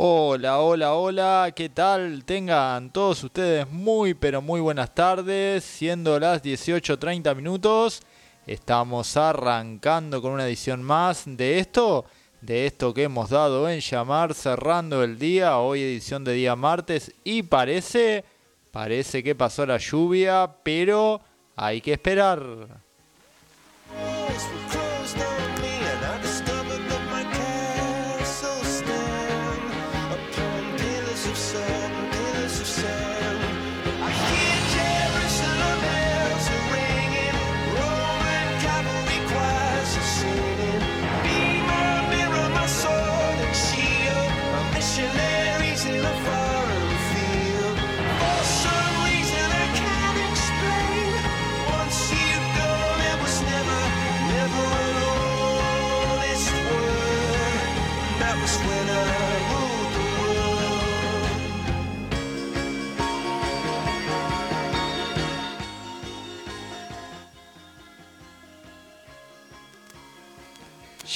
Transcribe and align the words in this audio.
Hola, 0.00 0.60
hola, 0.60 0.94
hola, 0.94 1.52
¿qué 1.56 1.70
tal? 1.70 2.24
Tengan 2.24 2.92
todos 2.92 3.24
ustedes 3.24 3.68
muy, 3.68 4.14
pero 4.14 4.40
muy 4.40 4.60
buenas 4.60 4.94
tardes, 4.94 5.64
siendo 5.64 6.20
las 6.20 6.40
18.30 6.40 7.34
minutos. 7.34 8.02
Estamos 8.46 9.16
arrancando 9.16 10.22
con 10.22 10.34
una 10.34 10.46
edición 10.46 10.84
más 10.84 11.24
de 11.26 11.58
esto, 11.58 12.04
de 12.40 12.66
esto 12.66 12.94
que 12.94 13.02
hemos 13.02 13.30
dado 13.30 13.68
en 13.68 13.80
llamar 13.80 14.34
cerrando 14.34 15.02
el 15.02 15.18
día, 15.18 15.58
hoy 15.58 15.82
edición 15.82 16.22
de 16.22 16.34
día 16.34 16.54
martes 16.54 17.12
y 17.24 17.42
parece, 17.42 18.24
parece 18.70 19.24
que 19.24 19.34
pasó 19.34 19.66
la 19.66 19.78
lluvia, 19.78 20.48
pero 20.62 21.20
hay 21.56 21.80
que 21.80 21.94
esperar. 21.94 22.87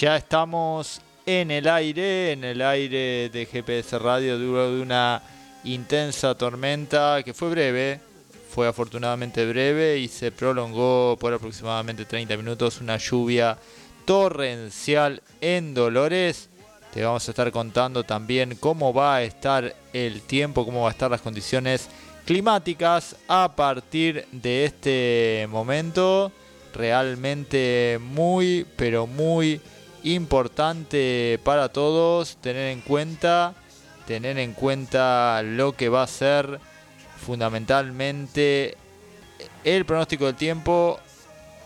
Ya 0.02 0.16
estamos 0.16 1.00
en 1.26 1.52
el 1.52 1.68
aire, 1.68 2.32
en 2.32 2.42
el 2.42 2.60
aire 2.60 3.28
de 3.28 3.46
GPS 3.46 4.00
Radio, 4.00 4.36
luego 4.36 4.74
de 4.74 4.82
una 4.82 5.22
intensa 5.62 6.34
tormenta 6.36 7.22
que 7.22 7.32
fue 7.32 7.50
breve, 7.50 8.00
fue 8.50 8.66
afortunadamente 8.66 9.46
breve 9.46 9.98
y 9.98 10.08
se 10.08 10.32
prolongó 10.32 11.16
por 11.20 11.32
aproximadamente 11.32 12.04
30 12.04 12.36
minutos 12.36 12.80
una 12.80 12.96
lluvia 12.96 13.56
torrencial 14.04 15.22
en 15.40 15.72
Dolores. 15.72 16.48
Te 16.92 17.04
vamos 17.04 17.28
a 17.28 17.30
estar 17.30 17.52
contando 17.52 18.02
también 18.02 18.56
cómo 18.56 18.92
va 18.92 19.14
a 19.14 19.22
estar 19.22 19.72
el 19.92 20.22
tiempo, 20.22 20.64
cómo 20.64 20.82
va 20.82 20.88
a 20.88 20.92
estar 20.92 21.12
las 21.12 21.20
condiciones 21.20 21.88
climáticas 22.26 23.14
a 23.28 23.52
partir 23.54 24.26
de 24.32 24.64
este 24.64 25.46
momento. 25.48 26.32
Realmente 26.74 28.00
muy, 28.02 28.66
pero 28.76 29.06
muy 29.06 29.60
importante 30.04 31.38
para 31.44 31.68
todos 31.70 32.36
tener 32.36 32.72
en 32.72 32.80
cuenta 32.80 33.54
tener 34.06 34.38
en 34.38 34.52
cuenta 34.52 35.42
lo 35.42 35.72
que 35.72 35.88
va 35.88 36.02
a 36.02 36.06
ser 36.06 36.60
fundamentalmente 37.24 38.76
el 39.64 39.84
pronóstico 39.84 40.26
del 40.26 40.34
tiempo 40.34 40.98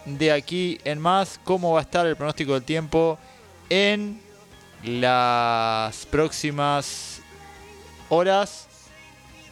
de 0.04 0.32
aquí 0.32 0.78
en 0.84 1.00
más 1.00 1.41
cómo 1.44 1.72
va 1.72 1.80
a 1.80 1.82
estar 1.82 2.06
el 2.06 2.16
pronóstico 2.16 2.52
del 2.54 2.62
tiempo 2.62 3.19
en 3.70 4.20
las 4.84 6.06
próximas 6.06 7.20
horas 8.08 8.68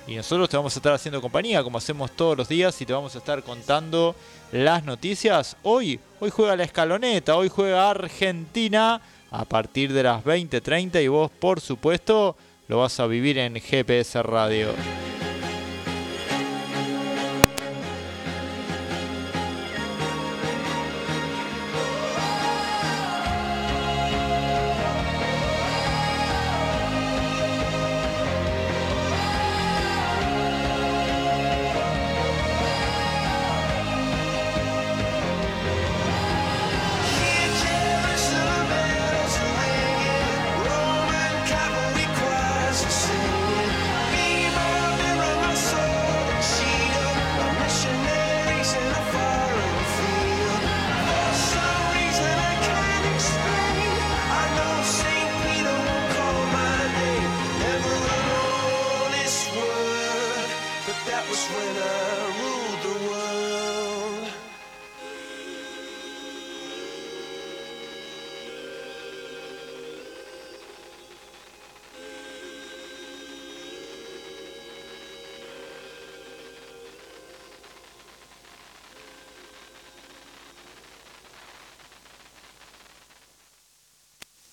y 0.06 0.16
nosotros 0.16 0.50
te 0.50 0.56
vamos 0.56 0.76
a 0.76 0.78
estar 0.78 0.92
haciendo 0.92 1.20
compañía 1.22 1.62
como 1.62 1.78
hacemos 1.78 2.10
todos 2.10 2.36
los 2.36 2.48
días 2.48 2.78
y 2.80 2.86
te 2.86 2.92
vamos 2.92 3.14
a 3.14 3.18
estar 3.18 3.42
contando 3.42 4.14
las 4.52 4.84
noticias. 4.84 5.56
Hoy, 5.62 5.98
hoy 6.24 6.30
juega 6.30 6.56
la 6.56 6.64
escaloneta, 6.64 7.36
hoy 7.36 7.50
juega 7.50 7.90
Argentina 7.90 8.98
a 9.30 9.44
partir 9.44 9.92
de 9.92 10.04
las 10.04 10.24
20:30 10.24 11.02
y 11.02 11.08
vos 11.08 11.30
por 11.30 11.60
supuesto 11.60 12.34
lo 12.66 12.78
vas 12.78 12.98
a 12.98 13.06
vivir 13.06 13.36
en 13.36 13.60
GPS 13.60 14.22
Radio. 14.22 14.68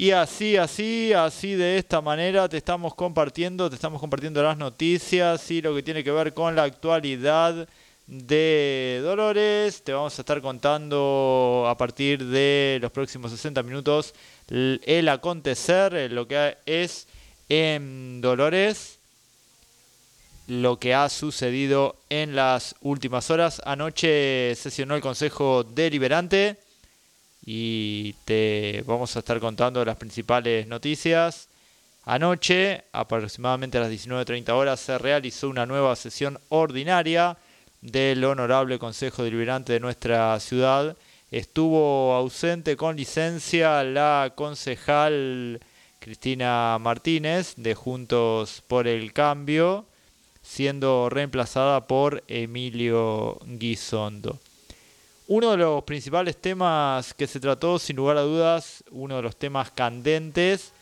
Y 0.03 0.11
así, 0.11 0.57
así, 0.57 1.13
así 1.13 1.55
de 1.55 1.77
esta 1.77 2.01
manera 2.01 2.49
te 2.49 2.57
estamos 2.57 2.93
compartiendo, 2.93 3.69
te 3.69 3.75
estamos 3.75 4.01
compartiendo 4.01 4.43
las 4.43 4.57
noticias 4.57 5.49
y 5.49 5.61
lo 5.61 5.73
que 5.73 5.81
tiene 5.81 6.03
que 6.03 6.11
ver 6.11 6.33
con 6.33 6.57
la 6.57 6.63
actualidad 6.63 7.69
de 8.05 8.99
Dolores. 9.01 9.81
Te 9.81 9.93
vamos 9.93 10.19
a 10.19 10.21
estar 10.21 10.41
contando 10.41 11.65
a 11.69 11.77
partir 11.77 12.25
de 12.25 12.79
los 12.81 12.91
próximos 12.91 13.31
60 13.31 13.63
minutos 13.63 14.13
el 14.49 15.07
acontecer, 15.07 16.11
lo 16.11 16.27
que 16.27 16.57
es 16.65 17.07
en 17.47 18.19
Dolores, 18.19 18.99
lo 20.47 20.79
que 20.79 20.93
ha 20.93 21.07
sucedido 21.07 21.95
en 22.09 22.35
las 22.35 22.75
últimas 22.81 23.31
horas. 23.31 23.61
Anoche 23.63 24.53
sesionó 24.55 24.95
el 24.95 25.01
Consejo 25.01 25.63
Deliberante 25.63 26.57
y 27.45 28.13
te 28.25 28.83
vamos 28.87 29.15
a 29.15 29.19
estar 29.19 29.39
contando 29.39 29.83
las 29.83 29.97
principales 29.97 30.67
noticias. 30.67 31.49
Anoche, 32.05 32.83
aproximadamente 32.91 33.77
a 33.77 33.81
las 33.81 33.91
19.30 33.91 34.49
horas, 34.51 34.79
se 34.79 34.97
realizó 34.97 35.49
una 35.49 35.65
nueva 35.65 35.95
sesión 35.95 36.39
ordinaria 36.49 37.37
del 37.81 38.23
Honorable 38.23 38.79
Consejo 38.79 39.23
Deliberante 39.23 39.73
de 39.73 39.79
nuestra 39.79 40.39
ciudad. 40.39 40.95
Estuvo 41.31 42.13
ausente 42.13 42.77
con 42.77 42.95
licencia 42.95 43.83
la 43.83 44.33
concejal 44.35 45.59
Cristina 45.99 46.77
Martínez 46.79 47.55
de 47.57 47.75
Juntos 47.75 48.61
por 48.67 48.87
el 48.87 49.13
Cambio, 49.13 49.85
siendo 50.41 51.09
reemplazada 51.09 51.87
por 51.87 52.23
Emilio 52.27 53.39
Guisondo. 53.45 54.39
Uno 55.27 55.51
de 55.51 55.57
los 55.57 55.83
principales 55.85 56.35
temas 56.35 57.13
que 57.13 57.27
se 57.27 57.39
trató, 57.39 57.79
sin 57.79 57.95
lugar 57.95 58.17
a 58.17 58.21
dudas, 58.21 58.83
uno 58.91 59.15
de 59.15 59.21
los 59.21 59.37
temas 59.37 59.71
candentes 59.71 60.73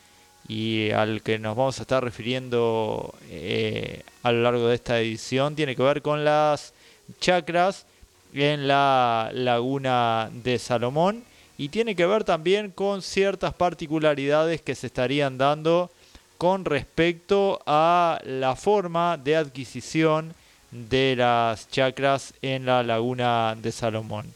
y 0.48 0.90
al 0.90 1.22
que 1.22 1.38
nos 1.38 1.56
vamos 1.56 1.78
a 1.78 1.82
estar 1.82 2.02
refiriendo 2.02 3.14
eh, 3.30 4.02
a 4.24 4.32
lo 4.32 4.42
largo 4.42 4.66
de 4.66 4.74
esta 4.74 4.98
edición, 4.98 5.54
tiene 5.54 5.76
que 5.76 5.82
ver 5.84 6.02
con 6.02 6.24
las 6.24 6.74
chacras 7.20 7.86
en 8.34 8.66
la 8.66 9.30
laguna 9.32 10.28
de 10.32 10.58
Salomón 10.58 11.22
y 11.56 11.68
tiene 11.68 11.94
que 11.94 12.06
ver 12.06 12.24
también 12.24 12.72
con 12.72 13.00
ciertas 13.00 13.54
particularidades 13.54 14.60
que 14.60 14.74
se 14.74 14.88
estarían 14.88 15.38
dando 15.38 15.92
con 16.36 16.64
respecto 16.64 17.62
a 17.64 18.20
la 18.24 18.56
forma 18.56 19.16
de 19.18 19.36
adquisición 19.36 20.34
de 20.72 21.14
las 21.16 21.68
chacras 21.68 22.34
en 22.42 22.66
la 22.66 22.82
laguna 22.82 23.54
de 23.60 23.70
Salomón. 23.70 24.26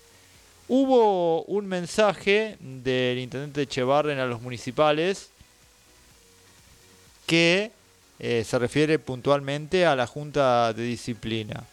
Hubo 0.69 1.43
un 1.45 1.67
mensaje 1.67 2.57
del 2.61 3.19
intendente 3.19 3.63
Echevarren 3.63 4.19
a 4.19 4.27
los 4.27 4.43
municipales 4.43 5.31
que 7.27 7.71
eh, 8.19 8.45
se 8.47 8.59
refiere 8.59 8.99
puntualmente 8.99 9.87
a 9.87 9.97
la 9.97 10.07
Junta 10.07 10.73
de 10.73 10.83
Disciplina. 10.83 11.65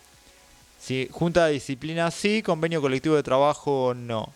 Sí, 0.80 1.08
junta 1.12 1.46
de 1.46 1.54
Disciplina 1.54 2.12
sí, 2.12 2.42
convenio 2.42 2.82
colectivo 2.82 3.16
de 3.16 3.24
trabajo 3.24 3.94
no. 3.96 4.34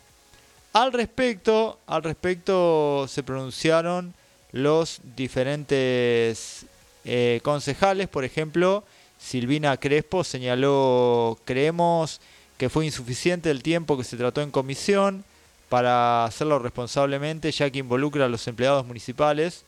Al 0.73 0.93
respecto, 0.93 1.79
al 1.87 2.03
respecto 2.03 3.07
se 3.07 3.23
pronunciaron 3.23 4.13
los 4.51 5.01
diferentes 5.15 6.65
eh, 7.03 7.41
concejales, 7.43 8.07
por 8.07 8.23
ejemplo, 8.23 8.83
Silvina 9.19 9.77
Crespo 9.77 10.23
señaló, 10.23 11.37
creemos 11.45 12.21
que 12.57 12.69
fue 12.69 12.85
insuficiente 12.85 13.51
el 13.51 13.63
tiempo 13.63 13.97
que 13.97 14.03
se 14.03 14.17
trató 14.17 14.41
en 14.41 14.51
comisión 14.51 15.23
para 15.69 16.25
hacerlo 16.25 16.59
responsablemente, 16.59 17.51
ya 17.51 17.69
que 17.69 17.79
involucra 17.79 18.25
a 18.25 18.29
los 18.29 18.47
empleados 18.47 18.85
municipales. 18.85 19.63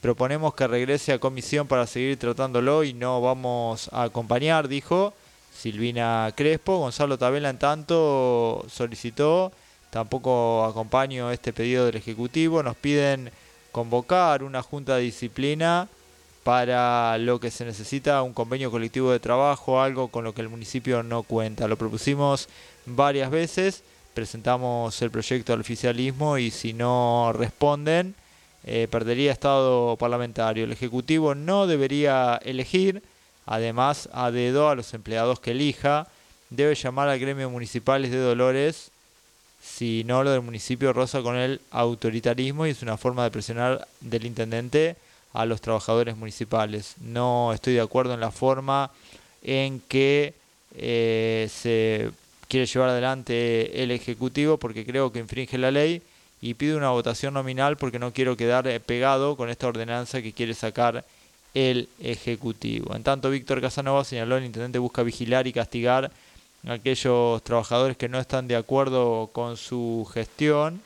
Proponemos 0.00 0.54
que 0.54 0.66
regrese 0.66 1.12
a 1.12 1.18
comisión 1.18 1.66
para 1.66 1.86
seguir 1.86 2.18
tratándolo 2.18 2.84
y 2.84 2.94
no 2.94 3.20
vamos 3.20 3.90
a 3.92 4.04
acompañar, 4.04 4.68
dijo 4.68 5.12
Silvina 5.54 6.32
Crespo. 6.36 6.78
Gonzalo 6.78 7.18
Tabela, 7.18 7.50
en 7.50 7.58
tanto, 7.58 8.64
solicitó, 8.70 9.52
tampoco 9.90 10.64
acompaño 10.64 11.30
este 11.30 11.52
pedido 11.52 11.86
del 11.86 11.96
Ejecutivo. 11.96 12.62
Nos 12.62 12.76
piden 12.76 13.30
convocar 13.72 14.42
una 14.42 14.62
junta 14.62 14.96
de 14.96 15.02
disciplina 15.02 15.88
para 16.44 17.18
lo 17.18 17.38
que 17.38 17.50
se 17.50 17.64
necesita 17.64 18.22
un 18.22 18.32
convenio 18.32 18.70
colectivo 18.70 19.12
de 19.12 19.20
trabajo, 19.20 19.80
algo 19.80 20.08
con 20.08 20.24
lo 20.24 20.34
que 20.34 20.40
el 20.40 20.48
municipio 20.48 21.02
no 21.02 21.22
cuenta. 21.22 21.68
Lo 21.68 21.76
propusimos 21.76 22.48
varias 22.86 23.30
veces, 23.30 23.82
presentamos 24.14 25.00
el 25.02 25.10
proyecto 25.10 25.52
al 25.52 25.60
oficialismo 25.60 26.38
y 26.38 26.50
si 26.50 26.72
no 26.72 27.32
responden, 27.34 28.14
eh, 28.64 28.88
perdería 28.90 29.32
estado 29.32 29.96
parlamentario. 29.96 30.64
El 30.64 30.72
Ejecutivo 30.72 31.34
no 31.34 31.66
debería 31.66 32.40
elegir, 32.42 33.02
además 33.46 34.08
a 34.12 34.30
dedo 34.30 34.68
a 34.68 34.74
los 34.74 34.94
empleados 34.94 35.40
que 35.40 35.50
elija, 35.50 36.08
debe 36.48 36.74
llamar 36.74 37.08
al 37.08 37.18
gremio 37.18 37.50
municipales 37.50 38.10
de 38.10 38.18
Dolores, 38.18 38.90
si 39.62 40.04
no 40.04 40.24
lo 40.24 40.30
del 40.30 40.40
municipio 40.40 40.94
rosa 40.94 41.20
con 41.20 41.36
el 41.36 41.60
autoritarismo 41.70 42.66
y 42.66 42.70
es 42.70 42.82
una 42.82 42.96
forma 42.96 43.24
de 43.24 43.30
presionar 43.30 43.86
del 44.00 44.24
intendente 44.24 44.96
a 45.32 45.46
los 45.46 45.60
trabajadores 45.60 46.16
municipales. 46.16 46.94
No 47.00 47.52
estoy 47.52 47.74
de 47.74 47.80
acuerdo 47.80 48.14
en 48.14 48.20
la 48.20 48.30
forma 48.30 48.90
en 49.42 49.80
que 49.80 50.34
eh, 50.76 51.48
se 51.52 52.10
quiere 52.48 52.66
llevar 52.66 52.90
adelante 52.90 53.82
el 53.82 53.90
Ejecutivo 53.90 54.58
porque 54.58 54.84
creo 54.84 55.12
que 55.12 55.20
infringe 55.20 55.56
la 55.56 55.70
ley 55.70 56.02
y 56.42 56.54
pido 56.54 56.76
una 56.76 56.90
votación 56.90 57.34
nominal 57.34 57.76
porque 57.76 57.98
no 57.98 58.12
quiero 58.12 58.36
quedar 58.36 58.66
eh, 58.66 58.80
pegado 58.80 59.36
con 59.36 59.50
esta 59.50 59.68
ordenanza 59.68 60.22
que 60.22 60.32
quiere 60.32 60.54
sacar 60.54 61.04
el 61.54 61.88
Ejecutivo. 62.00 62.94
En 62.94 63.02
tanto, 63.02 63.30
Víctor 63.30 63.60
Casanova 63.60 64.04
señaló 64.04 64.36
el 64.36 64.44
intendente 64.44 64.78
busca 64.78 65.02
vigilar 65.02 65.46
y 65.46 65.52
castigar 65.52 66.10
a 66.66 66.72
aquellos 66.72 67.42
trabajadores 67.42 67.96
que 67.96 68.08
no 68.08 68.18
están 68.18 68.48
de 68.48 68.56
acuerdo 68.56 69.30
con 69.32 69.56
su 69.56 70.08
gestión. 70.12 70.80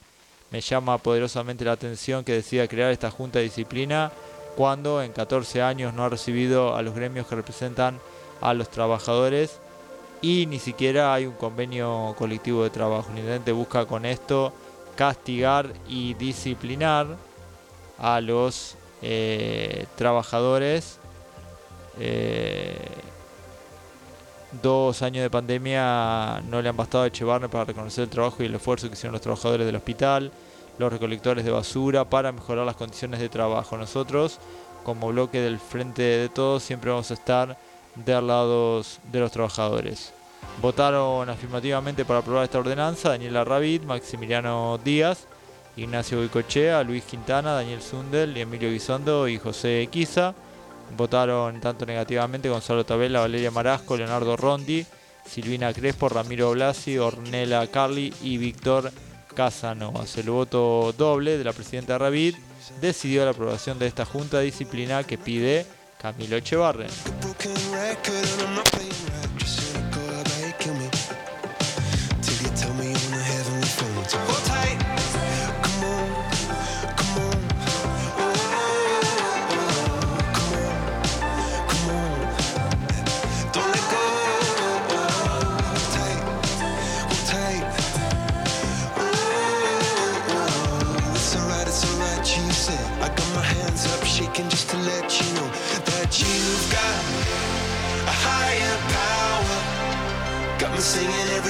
Me 0.51 0.61
llama 0.61 0.99
poderosamente 0.99 1.65
la 1.65 1.73
atención 1.73 2.25
que 2.25 2.33
decida 2.33 2.69
crear 2.69 2.93
esta 2.93 3.11
junta 3.11 3.39
de 3.39 3.47
disciplina 3.47 4.13
cuando 4.57 5.03
en 5.03 5.13
14 5.13 5.63
años 5.63 5.95
no 5.95 6.05
ha 6.05 6.09
recibido 6.09 6.77
a 6.77 6.83
los 6.83 6.95
gremios 6.95 7.27
que 7.27 7.35
representan 7.35 7.99
a 8.41 8.55
los 8.55 8.69
trabajadores 8.69 9.59
y 10.23 10.47
ni 10.47 10.59
siquiera 10.59 11.13
hay 11.13 11.27
un 11.27 11.35
convenio 11.35 12.15
colectivo 12.17 12.63
de 12.63 12.71
trabajo. 12.71 13.11
El 13.11 13.19
intendente 13.19 13.53
busca 13.53 13.87
con 13.87 14.07
esto 14.07 14.53
castigar 14.97 15.73
y 15.89 16.15
disciplinar 16.15 17.07
a 17.99 18.21
los 18.21 18.77
eh, 19.03 19.87
trabajadores. 19.97 20.99
Eh, 21.99 22.77
dos 24.63 25.03
años 25.03 25.23
de 25.23 25.31
pandemia 25.31 26.43
no 26.49 26.63
le 26.63 26.69
han 26.69 26.77
bastado 26.77 27.05
a 27.05 27.09
Echevarne 27.09 27.49
para 27.49 27.65
reconocer 27.65 28.05
el 28.05 28.11
trabajo 28.11 28.43
y 28.43 28.47
el 28.47 28.55
esfuerzo 28.55 28.89
que 28.89 28.95
hicieron 28.95 29.13
los 29.13 29.21
trabajadores 29.21 29.67
del 29.67 29.77
hospital 29.77 30.33
los 30.79 30.93
recolectores 30.93 31.45
de 31.45 31.51
basura 31.51 32.05
para 32.05 32.33
mejorar 32.33 32.67
las 32.67 32.77
condiciones 32.77 33.21
de 33.21 33.29
trabajo. 33.29 33.77
Nosotros, 33.77 34.39
como 34.83 35.09
bloque 35.09 35.41
del 35.41 35.59
Frente 35.59 36.03
de 36.03 36.29
Todos, 36.29 36.63
siempre 36.63 36.91
vamos 36.91 37.11
a 37.11 37.15
estar 37.15 37.57
del 37.95 38.27
lado 38.27 38.83
de 39.11 39.21
los 39.21 39.33
trabajadores. 39.33 40.13
Votaron 40.61 41.29
afirmativamente 41.29 42.05
para 42.05 42.21
aprobar 42.21 42.45
esta 42.45 42.59
ordenanza 42.59 43.11
Daniela 43.11 43.45
Ravid, 43.45 43.83
Maximiliano 43.83 44.79
Díaz, 44.85 45.27
Ignacio 45.77 46.19
Boicochea, 46.19 46.83
Luis 46.85 47.05
Quintana, 47.05 47.55
Daniel 47.55 47.83
Sundel, 47.83 48.37
Emilio 48.37 48.71
Guisondo 48.71 49.27
y 49.27 49.39
José 49.39 49.83
Equiza. 49.83 50.35
Votaron 50.97 51.61
tanto 51.61 51.87
negativamente 51.87 52.49
Gonzalo 52.49 52.85
Tabela, 52.85 53.21
Valeria 53.21 53.51
Marasco, 53.51 53.97
Leonardo 53.97 54.37
Rondi, 54.37 54.87
Silvina 55.27 55.73
Crespo, 55.73 56.09
Ramiro 56.09 56.53
Blasi, 56.53 56.99
Ornella 56.99 57.67
Carli 57.69 58.13
y 58.23 58.37
Víctor 58.37 58.93
Casanovas. 59.35 60.17
El 60.17 60.31
voto 60.31 60.95
doble 60.97 61.37
de 61.37 61.45
la 61.45 61.53
presidenta 61.53 61.99
Ravid 61.99 62.37
decidió 62.81 63.25
la 63.25 63.33
aprobación 63.33 63.79
de 63.79 63.87
esta 63.87 64.05
junta 64.05 64.39
de 64.39 64.45
disciplina 64.45 65.05
que 65.05 65.19
pide 65.19 65.67
Camilo 66.01 66.37
Echevarren. 66.37 66.89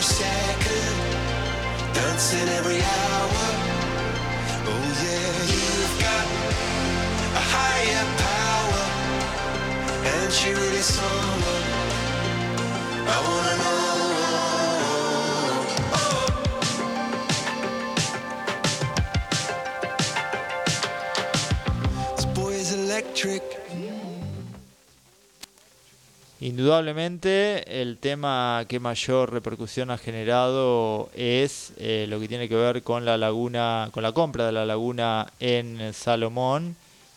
second, 0.05 0.97
dancing 1.95 2.49
every 2.59 2.81
hour. 2.81 3.45
Oh 4.71 4.87
yeah, 5.03 5.33
you've 5.53 5.97
got 6.07 6.27
a 7.41 7.45
higher 7.55 8.07
power, 8.27 8.85
and 10.13 10.33
she 10.33 10.51
really 10.53 10.83
someone 10.83 11.65
I 13.07 13.17
wanna 13.27 13.57
know. 13.63 13.84
Indudablemente 26.45 27.81
el 27.81 27.97
tema 27.97 28.67
que 28.69 28.79
mayor 28.79 29.33
repercusión 29.33 29.91
ha 29.91 29.97
generado 29.97 31.09
es 31.15 31.73
eh, 31.79 32.05
lo 32.07 32.21
que 32.21 32.29
tiene 32.29 32.51
que 32.51 32.55
ver 32.55 32.83
con 32.83 33.07
la 33.07 33.17
laguna, 33.17 33.89
con 33.93 34.03
la 34.03 34.13
compra 34.13 34.45
de 34.45 34.53
la 34.53 34.67
laguna 34.67 35.33
en 35.41 35.95
Salomón 35.95 36.77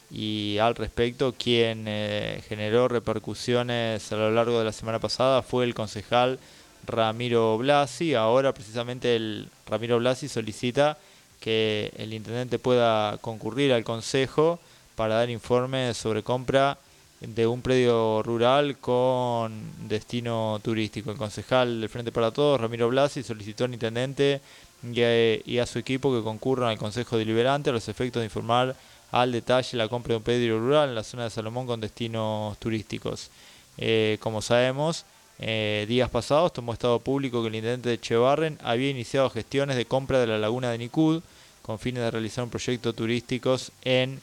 y 0.10 0.60
al 0.60 0.76
respecto 0.76 1.36
quien 1.38 1.84
eh, 1.90 2.42
generó 2.48 2.88
repercusiones 2.88 4.10
a 4.14 4.16
lo 4.16 4.32
largo 4.32 4.60
de 4.60 4.64
la 4.64 4.72
semana 4.72 5.00
pasada 5.00 5.42
fue 5.42 5.66
el 5.66 5.76
concejal 5.76 6.40
Ramiro 6.86 7.58
Blasi. 7.58 8.14
Ahora 8.14 8.54
precisamente 8.54 9.18
el 9.18 9.50
Ramiro 9.66 10.00
Blasi 10.00 10.30
solicita 10.30 10.98
que 11.42 11.92
el 11.98 12.14
intendente 12.14 12.60
pueda 12.60 13.18
concurrir 13.18 13.74
al 13.74 13.84
consejo 13.84 14.62
para 14.96 15.16
dar 15.16 15.30
informes 15.30 15.98
sobre 15.98 16.24
compra 16.24 16.78
de 17.20 17.48
un 17.48 17.62
predio 17.62 18.22
rural 18.24 18.78
con 18.78 19.54
destino 19.88 20.60
turístico. 20.64 21.12
El 21.12 21.18
concejal 21.18 21.82
del 21.82 21.90
Frente 21.90 22.12
para 22.12 22.32
Todos, 22.32 22.62
Ramiro 22.62 22.90
Blasi, 22.90 23.24
solicitó 23.24 23.66
al 23.66 23.74
intendente 23.74 24.42
y 24.84 25.58
a, 25.58 25.66
su 25.66 25.80
equipo 25.80 26.14
que 26.14 26.24
concurran 26.24 26.70
al 26.70 26.78
Consejo 26.78 27.18
Deliberante 27.18 27.72
a 27.72 27.74
los 27.74 27.88
efectos 27.88 28.22
de 28.22 28.26
informar 28.26 28.76
al 29.12 29.32
detalle 29.32 29.78
la 29.78 29.88
compra 29.88 30.14
de 30.14 30.18
un 30.18 30.24
predio 30.24 30.60
rural 30.60 30.90
en 30.90 30.96
la 30.96 31.04
zona 31.04 31.24
de 31.24 31.30
Salomón 31.30 31.66
con 31.66 31.82
destinos 31.82 32.58
turísticos. 32.60 33.30
Eh, 33.78 34.18
como 34.20 34.42
sabemos, 34.42 35.06
eh, 35.40 35.86
días 35.88 36.10
pasados 36.10 36.54
tomó 36.54 36.74
estado 36.74 37.00
público 37.00 37.42
que 37.42 37.48
el 37.48 37.56
intendente 37.56 37.90
de 37.90 38.00
Chevarren 38.00 38.60
había 38.64 38.90
iniciado 38.90 39.30
gestiones 39.30 39.76
de 39.78 39.86
compra 39.86 40.20
de 40.20 40.28
la 40.28 40.38
laguna 40.38 40.72
de 40.72 40.78
Nicud 40.78 41.22
con 41.62 41.80
fines 41.80 42.04
de 42.04 42.12
realizar 42.12 42.44
un 42.44 42.50
proyecto 42.50 42.94
turísticos 42.94 43.72
en 43.84 44.20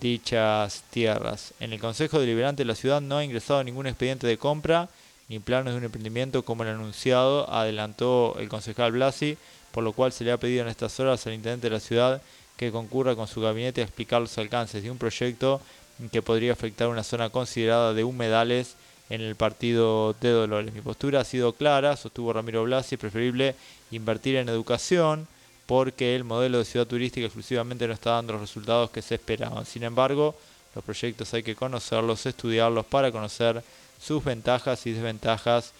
dichas 0.00 0.82
tierras. 0.90 1.54
En 1.60 1.72
el 1.72 1.80
Consejo 1.80 2.18
Deliberante 2.18 2.62
de 2.62 2.66
la 2.66 2.74
ciudad 2.74 3.00
no 3.00 3.18
ha 3.18 3.24
ingresado 3.24 3.62
ningún 3.64 3.86
expediente 3.86 4.26
de 4.26 4.38
compra 4.38 4.88
ni 5.28 5.38
planos 5.38 5.72
de 5.72 5.78
un 5.78 5.84
emprendimiento 5.84 6.44
como 6.44 6.62
el 6.62 6.70
anunciado, 6.70 7.50
adelantó 7.50 8.36
el 8.38 8.48
concejal 8.48 8.92
Blasi, 8.92 9.38
por 9.70 9.82
lo 9.82 9.92
cual 9.92 10.12
se 10.12 10.24
le 10.24 10.32
ha 10.32 10.36
pedido 10.36 10.62
en 10.62 10.68
estas 10.68 10.98
horas 11.00 11.26
al 11.26 11.34
intendente 11.34 11.68
de 11.68 11.74
la 11.74 11.80
ciudad 11.80 12.20
que 12.56 12.70
concurra 12.70 13.16
con 13.16 13.26
su 13.26 13.40
gabinete 13.40 13.80
a 13.80 13.84
explicar 13.84 14.20
los 14.20 14.36
alcances 14.38 14.82
de 14.82 14.90
un 14.90 14.98
proyecto 14.98 15.60
que 16.10 16.22
podría 16.22 16.52
afectar 16.52 16.88
una 16.88 17.02
zona 17.02 17.30
considerada 17.30 17.94
de 17.94 18.04
humedales 18.04 18.76
en 19.08 19.20
el 19.20 19.36
partido 19.36 20.14
de 20.20 20.30
Dolores. 20.30 20.72
Mi 20.72 20.80
postura 20.80 21.20
ha 21.20 21.24
sido 21.24 21.52
clara, 21.52 21.96
sostuvo 21.96 22.32
Ramiro 22.32 22.64
Blasi, 22.64 22.94
es 22.94 23.00
preferible 23.00 23.54
invertir 23.90 24.36
en 24.36 24.48
educación 24.48 25.26
porque 25.66 26.14
el 26.14 26.24
modelo 26.24 26.58
de 26.58 26.64
ciudad 26.64 26.86
turística 26.86 27.26
exclusivamente 27.26 27.86
no 27.86 27.94
está 27.94 28.12
dando 28.12 28.34
los 28.34 28.42
resultados 28.42 28.90
que 28.90 29.02
se 29.02 29.14
esperaban. 29.14 29.64
Sin 29.64 29.82
embargo, 29.82 30.34
los 30.74 30.84
proyectos 30.84 31.32
hay 31.34 31.42
que 31.42 31.54
conocerlos, 31.54 32.26
estudiarlos 32.26 32.86
para 32.86 33.12
conocer 33.12 33.62
sus 34.00 34.24
ventajas 34.24 34.86
y 34.86 34.92
desventajas 34.92 35.72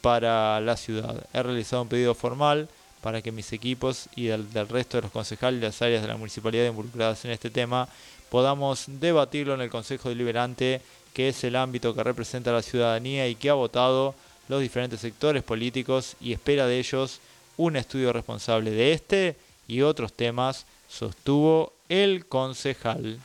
para 0.00 0.60
la 0.60 0.76
ciudad. 0.76 1.24
He 1.32 1.42
realizado 1.42 1.82
un 1.82 1.88
pedido 1.88 2.14
formal 2.14 2.68
para 3.00 3.22
que 3.22 3.32
mis 3.32 3.52
equipos 3.52 4.08
y 4.14 4.26
del, 4.26 4.68
resto 4.68 4.98
de 4.98 5.02
los 5.02 5.10
concejales 5.10 5.60
de 5.60 5.66
las 5.68 5.80
áreas 5.80 6.02
de 6.02 6.08
la 6.08 6.16
municipalidad 6.16 6.66
involucradas 6.66 7.24
en 7.24 7.30
este 7.30 7.48
tema 7.48 7.88
podamos 8.28 8.84
debatirlo 8.86 9.54
en 9.54 9.62
el 9.62 9.70
Consejo 9.70 10.08
Deliberante, 10.08 10.82
que 11.14 11.30
es 11.30 11.42
el 11.44 11.56
ámbito 11.56 11.94
que 11.94 12.04
representa 12.04 12.50
a 12.50 12.54
la 12.54 12.62
ciudadanía 12.62 13.26
y 13.26 13.34
que 13.34 13.50
ha 13.50 13.54
votado 13.54 14.14
los 14.48 14.60
diferentes 14.60 15.00
sectores 15.00 15.42
políticos 15.42 16.16
y 16.20 16.32
espera 16.32 16.66
de 16.66 16.78
ellos 16.78 17.20
un 17.60 17.76
estudio 17.76 18.14
responsable 18.14 18.70
de 18.70 18.94
este 18.94 19.36
y 19.68 19.82
otros 19.82 20.14
temas, 20.14 20.64
sostuvo 20.88 21.74
el 21.90 22.24
concejal. 22.24 23.18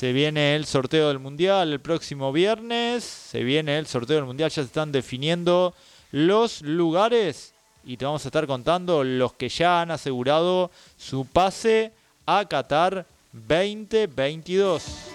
Se 0.00 0.14
viene 0.14 0.56
el 0.56 0.64
sorteo 0.64 1.08
del 1.08 1.18
Mundial 1.18 1.74
el 1.74 1.78
próximo 1.78 2.32
viernes. 2.32 3.04
Se 3.04 3.44
viene 3.44 3.78
el 3.78 3.86
sorteo 3.86 4.16
del 4.16 4.24
Mundial. 4.24 4.48
Ya 4.48 4.54
se 4.54 4.62
están 4.62 4.92
definiendo 4.92 5.74
los 6.10 6.62
lugares. 6.62 7.52
Y 7.84 7.98
te 7.98 8.06
vamos 8.06 8.24
a 8.24 8.28
estar 8.28 8.46
contando 8.46 9.04
los 9.04 9.34
que 9.34 9.50
ya 9.50 9.82
han 9.82 9.90
asegurado 9.90 10.70
su 10.96 11.26
pase 11.26 11.92
a 12.24 12.46
Qatar 12.46 13.04
2022. 13.34 15.09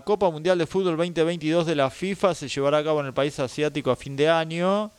Copa 0.00 0.30
Mundial 0.30 0.56
de 0.58 0.66
Fútbol 0.66 0.96
2022 0.96 1.66
de 1.66 1.74
la 1.74 1.90
FIFA 1.90 2.34
se 2.34 2.48
llevará 2.48 2.78
a 2.78 2.84
cabo 2.84 3.00
en 3.00 3.06
el 3.06 3.12
país 3.12 3.38
asiático 3.38 3.90
a 3.90 3.96
fin 3.96 4.16
de 4.16 4.28
año 4.28 4.90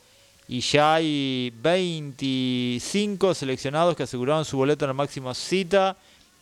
y 0.47 0.59
ya 0.59 0.95
hay 0.95 1.51
25 1.61 3.33
seleccionados 3.33 3.95
que 3.95 4.03
aseguraron 4.03 4.45
su 4.45 4.57
boleto 4.57 4.85
en 4.85 4.89
la 4.89 4.93
máxima 4.93 5.33
cita 5.33 5.95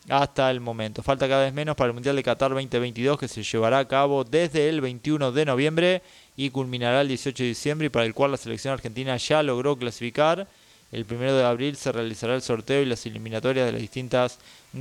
hasta 0.08 0.50
el 0.50 0.60
momento. 0.60 1.02
Falta 1.02 1.28
cada 1.28 1.44
vez 1.44 1.54
menos 1.54 1.76
para 1.76 1.88
el 1.88 1.94
Mundial 1.94 2.16
de 2.16 2.22
Qatar 2.22 2.50
2022 2.50 3.18
que 3.18 3.28
se 3.28 3.42
llevará 3.42 3.78
a 3.78 3.88
cabo 3.88 4.24
desde 4.24 4.68
el 4.68 4.80
21 4.80 5.32
de 5.32 5.44
noviembre 5.44 6.02
y 6.36 6.50
culminará 6.50 7.02
el 7.02 7.08
18 7.08 7.42
de 7.42 7.48
diciembre 7.48 7.86
y 7.86 7.90
para 7.90 8.04
el 8.04 8.14
cual 8.14 8.32
la 8.32 8.36
selección 8.36 8.74
argentina 8.74 9.16
ya 9.16 9.42
logró 9.42 9.76
clasificar. 9.76 10.48
El 10.90 11.06
1 11.08 11.34
de 11.34 11.44
abril 11.44 11.76
se 11.76 11.92
realizará 11.92 12.34
el 12.34 12.42
sorteo 12.42 12.82
y 12.82 12.86
las 12.86 13.06
eliminatorias 13.06 13.66
de 13.66 13.72
las 13.72 13.80
distintas 13.80 14.38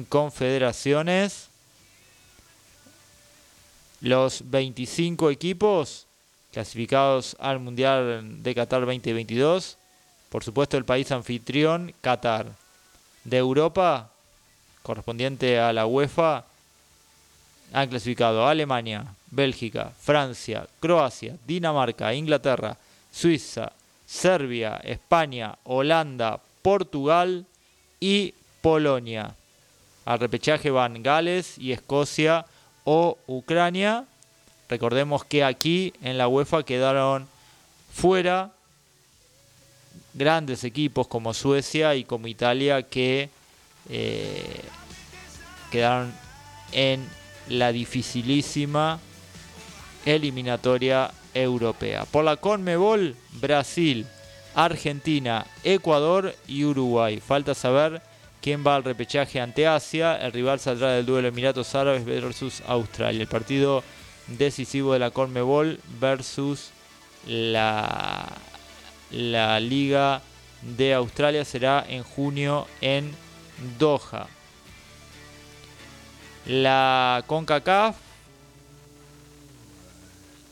confederaciones. 0.10 1.51
Los 4.02 4.50
25 4.50 5.30
equipos 5.30 6.08
clasificados 6.52 7.36
al 7.40 7.60
Mundial 7.60 8.44
de 8.44 8.56
Qatar 8.56 8.82
2022. 8.82 9.78
Por 10.30 10.44
supuesto, 10.44 10.78
el 10.78 10.86
país 10.86 11.12
anfitrión, 11.12 11.94
Qatar. 12.02 12.48
De 13.24 13.38
Europa, 13.38 14.10
correspondiente 14.82 15.60
a 15.60 15.72
la 15.72 15.86
UEFA, 15.86 16.44
han 17.72 17.90
clasificado 17.90 18.48
Alemania, 18.48 19.06
Bélgica, 19.30 19.92
Francia, 20.00 20.68
Croacia, 20.80 21.38
Dinamarca, 21.46 22.14
Inglaterra, 22.16 22.76
Suiza, 23.12 23.72
Serbia, 24.08 24.82
España, 24.84 25.56
Holanda, 25.64 26.40
Portugal 26.64 27.46
y 28.00 28.34
Polonia. 28.62 29.36
Al 30.06 30.20
repechaje 30.20 30.72
van 30.72 31.04
Gales 31.04 31.58
y 31.60 31.72
Escocia 31.72 32.46
o 32.84 33.18
Ucrania. 33.28 34.06
Recordemos 34.70 35.26
que 35.26 35.44
aquí 35.44 35.94
en 36.02 36.18
la 36.18 36.28
UEFA 36.28 36.64
quedaron 36.64 37.28
fuera 37.94 38.52
grandes 40.14 40.64
equipos 40.64 41.08
como 41.08 41.34
Suecia 41.34 41.96
y 41.96 42.04
como 42.04 42.28
Italia 42.28 42.84
que 42.84 43.30
eh, 43.90 44.62
quedaron 45.72 46.14
en 46.72 47.08
la 47.50 47.72
dificilísima 47.72 49.00
eliminatoria 50.06 51.12
europea. 51.34 52.06
Por 52.06 52.26
la 52.26 52.38
Conmebol, 52.38 53.16
Brasil, 53.34 54.06
Argentina, 54.56 55.46
Ecuador 55.64 56.36
y 56.48 56.66
Uruguay. 56.66 57.20
Falta 57.20 57.54
saber 57.56 58.02
quién 58.42 58.66
va 58.66 58.76
al 58.76 58.84
repechaje 58.84 59.40
ante 59.40 59.68
Asia. 59.68 60.16
El 60.18 60.32
rival 60.32 60.60
saldrá 60.60 60.92
del 60.92 61.06
duelo 61.06 61.28
Emiratos 61.28 61.76
Árabes 61.76 62.04
versus 62.04 62.62
Australia. 62.68 63.22
El 63.22 63.28
partido 63.28 63.84
decisivo 64.28 64.94
de 64.94 65.00
la 65.00 65.12
Conmebol 65.12 65.80
versus 66.00 66.72
la, 67.28 68.28
la 69.12 69.60
Liga 69.60 70.22
de 70.62 70.94
Australia 70.94 71.46
será 71.46 71.86
en 71.88 72.04
junio 72.04 72.68
en 72.82 73.14
Doha. 73.78 74.28
La 76.46 77.24
CONCACAF 77.28 77.96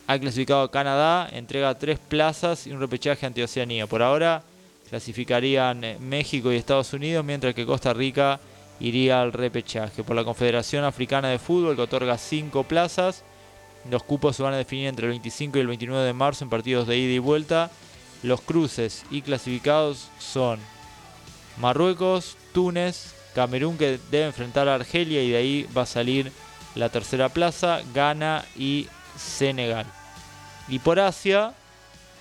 ha 0.08 0.20
clasificado 0.20 0.62
a 0.62 0.72
Canadá, 0.72 1.30
entrega 1.32 1.78
tres 1.78 2.00
plazas 2.00 2.66
y 2.68 2.72
un 2.72 2.80
repechaje 2.80 3.26
ante 3.26 3.44
Oceanía. 3.44 3.88
Por 3.88 4.02
ahora 4.02 4.44
clasificarían 4.90 5.84
eh, 5.84 5.98
México 6.00 6.52
y 6.52 6.56
Estados 6.56 6.94
Unidos, 6.94 7.24
mientras 7.24 7.54
que 7.54 7.66
Costa 7.66 7.94
Rica 7.94 8.40
iría 8.80 9.22
al 9.22 9.34
repechaje. 9.34 10.04
Por 10.04 10.16
la 10.16 10.24
Confederación 10.24 10.84
Africana 10.84 11.30
de 11.30 11.40
Fútbol, 11.40 11.76
que 11.76 11.84
otorga 11.84 12.18
cinco 12.18 12.64
plazas, 12.64 13.24
los 13.90 14.04
cupos 14.04 14.36
se 14.36 14.44
van 14.44 14.54
a 14.54 14.58
definir 14.58 14.88
entre 14.88 15.06
el 15.06 15.12
25 15.12 15.58
y 15.58 15.62
el 15.62 15.68
29 15.68 16.06
de 16.06 16.14
marzo 16.14 16.44
en 16.44 16.50
partidos 16.50 16.88
de 16.88 16.98
ida 16.98 17.14
y 17.14 17.20
vuelta. 17.20 17.72
Los 18.24 18.42
cruces 18.42 19.06
y 19.10 19.22
clasificados 19.22 20.10
son 20.20 20.60
Marruecos, 21.58 22.36
Túnez, 22.54 23.14
Camerún 23.34 23.78
que 23.78 24.00
debe 24.12 24.26
enfrentar 24.26 24.68
a 24.68 24.76
Argelia 24.76 25.24
y 25.24 25.30
de 25.32 25.38
ahí 25.38 25.68
va 25.78 25.84
a 25.84 25.86
salir 25.86 26.32
la 26.76 26.90
tercera 26.90 27.30
plaza, 27.30 27.82
Ghana 27.94 28.46
y 28.58 28.88
Senegal. 29.18 29.86
Y 30.68 30.80
por 30.80 31.00
Asia 31.00 31.54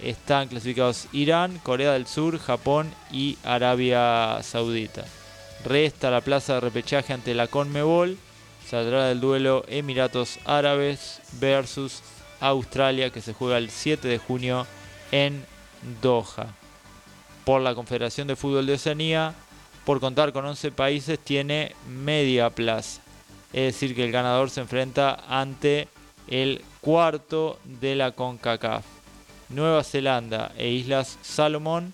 están 0.01 0.49
clasificados 0.49 1.09
Irán, 1.13 1.59
Corea 1.63 1.93
del 1.93 2.07
Sur, 2.07 2.39
Japón 2.39 2.93
y 3.11 3.39
Arabia 3.45 4.39
Saudita. 4.43 5.05
Resta 5.65 6.11
la 6.11 6.21
plaza 6.21 6.55
de 6.55 6.61
repechaje 6.61 7.13
ante 7.13 7.35
la 7.35 7.49
Conmebol. 7.49 8.17
Saldrá 8.69 9.07
del 9.07 9.21
duelo 9.21 9.65
Emiratos 9.69 10.39
Árabes 10.45 11.21
versus 11.41 12.03
Australia 12.41 13.11
que 13.11 13.21
se 13.21 13.33
juega 13.33 13.59
el 13.59 13.71
7 13.71 14.07
de 14.07 14.19
junio 14.19 14.67
en 15.11 15.45
Doha. 16.03 16.55
Por 17.45 17.63
la 17.63 17.75
Confederación 17.75 18.29
de 18.29 18.37
Fútbol 18.37 18.67
de 18.67 18.75
Oceanía, 18.75 19.35
por 19.85 20.01
contar 20.01 20.33
con 20.33 20.45
11 20.45 20.71
países, 20.73 21.19
tiene 21.19 21.75
media 21.89 22.51
plaza. 22.51 23.01
Es 23.55 23.75
decir, 23.75 23.97
que 23.97 24.05
el 24.05 24.13
ganador 24.13 24.51
se 24.51 24.61
enfrenta 24.61 25.25
ante 25.29 25.89
el 26.29 26.63
cuarto 26.83 27.59
de 27.65 27.95
la 27.95 28.13
CONCACAF. 28.13 28.85
Nueva 29.49 29.83
Zelanda 29.85 30.53
e 30.57 30.69
Islas 30.69 31.19
Salomón 31.23 31.93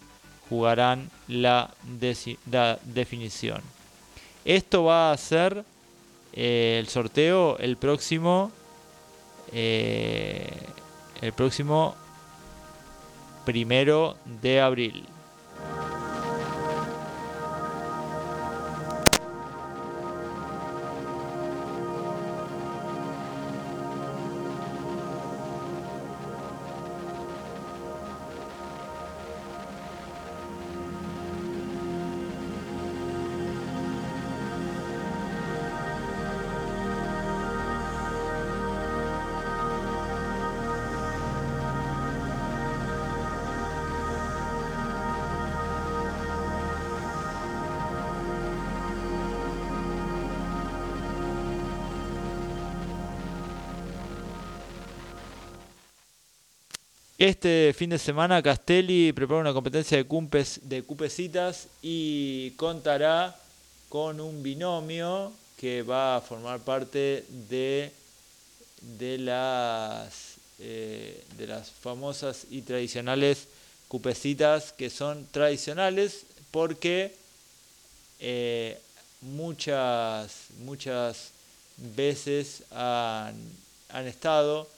jugarán 0.49 1.11
la, 1.29 1.71
definición. 2.85 3.63
Esto 4.45 4.85
va 4.85 5.13
a 5.13 5.17
ser 5.17 5.65
eh, 6.33 6.77
el 6.81 6.89
sorteo 6.89 7.57
el 7.59 7.77
próximo 7.77 8.51
eh, 9.53 10.51
el 11.23 11.33
próximo 11.33 11.95
primero 13.45 14.17
de 14.43 14.61
abril. 14.61 15.07
Este 57.25 57.75
fin 57.75 57.89
de 57.89 57.99
semana 57.99 58.43
Castelli 58.43 59.11
prepara 59.15 59.41
una 59.41 59.55
competencia 59.55 59.97
de, 59.97 60.05
cumpes, 60.05 60.61
de 60.65 60.83
cupecitas 60.83 61.69
y 61.81 62.51
contará 62.51 63.35
con 63.89 64.21
un 64.21 64.43
binomio 64.43 65.33
que 65.57 65.83
va 65.83 66.17
a 66.17 66.21
formar 66.21 66.61
parte 66.61 67.25
de, 67.49 67.91
de, 68.99 69.17
las, 69.17 70.35
eh, 70.59 71.25
de 71.39 71.47
las 71.47 71.71
famosas 71.71 72.47
y 72.51 72.61
tradicionales 72.61 73.49
cupecitas 73.89 74.73
que 74.73 74.91
son 74.91 75.27
tradicionales 75.31 76.27
porque 76.51 77.15
eh, 78.21 78.79
muchas, 79.23 80.49
muchas 80.59 81.31
veces 81.97 82.65
han, 82.71 83.35
han 83.89 84.07
estado 84.09 84.69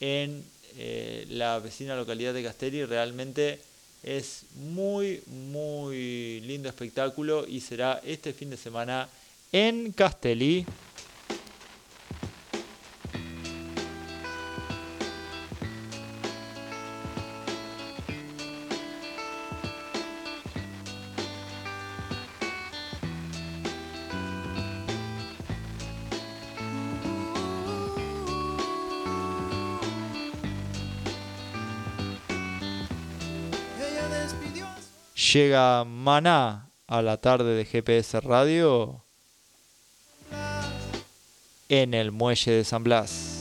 en 0.00 0.52
eh, 0.76 1.26
la 1.28 1.58
vecina 1.58 1.96
localidad 1.96 2.34
de 2.34 2.42
Castelli. 2.42 2.84
Realmente 2.84 3.60
es 4.02 4.44
muy, 4.54 5.22
muy 5.26 6.40
lindo 6.40 6.68
espectáculo 6.68 7.46
y 7.46 7.60
será 7.60 8.00
este 8.04 8.32
fin 8.32 8.50
de 8.50 8.56
semana 8.56 9.08
en 9.52 9.92
Castelli. 9.92 10.66
Llega 35.34 35.82
Maná 35.84 36.70
a 36.86 37.02
la 37.02 37.16
tarde 37.16 37.56
de 37.56 37.64
GPS 37.64 38.20
Radio 38.20 39.02
en 41.68 41.92
el 41.92 42.12
muelle 42.12 42.52
de 42.52 42.64
San 42.64 42.84
Blas. 42.84 43.33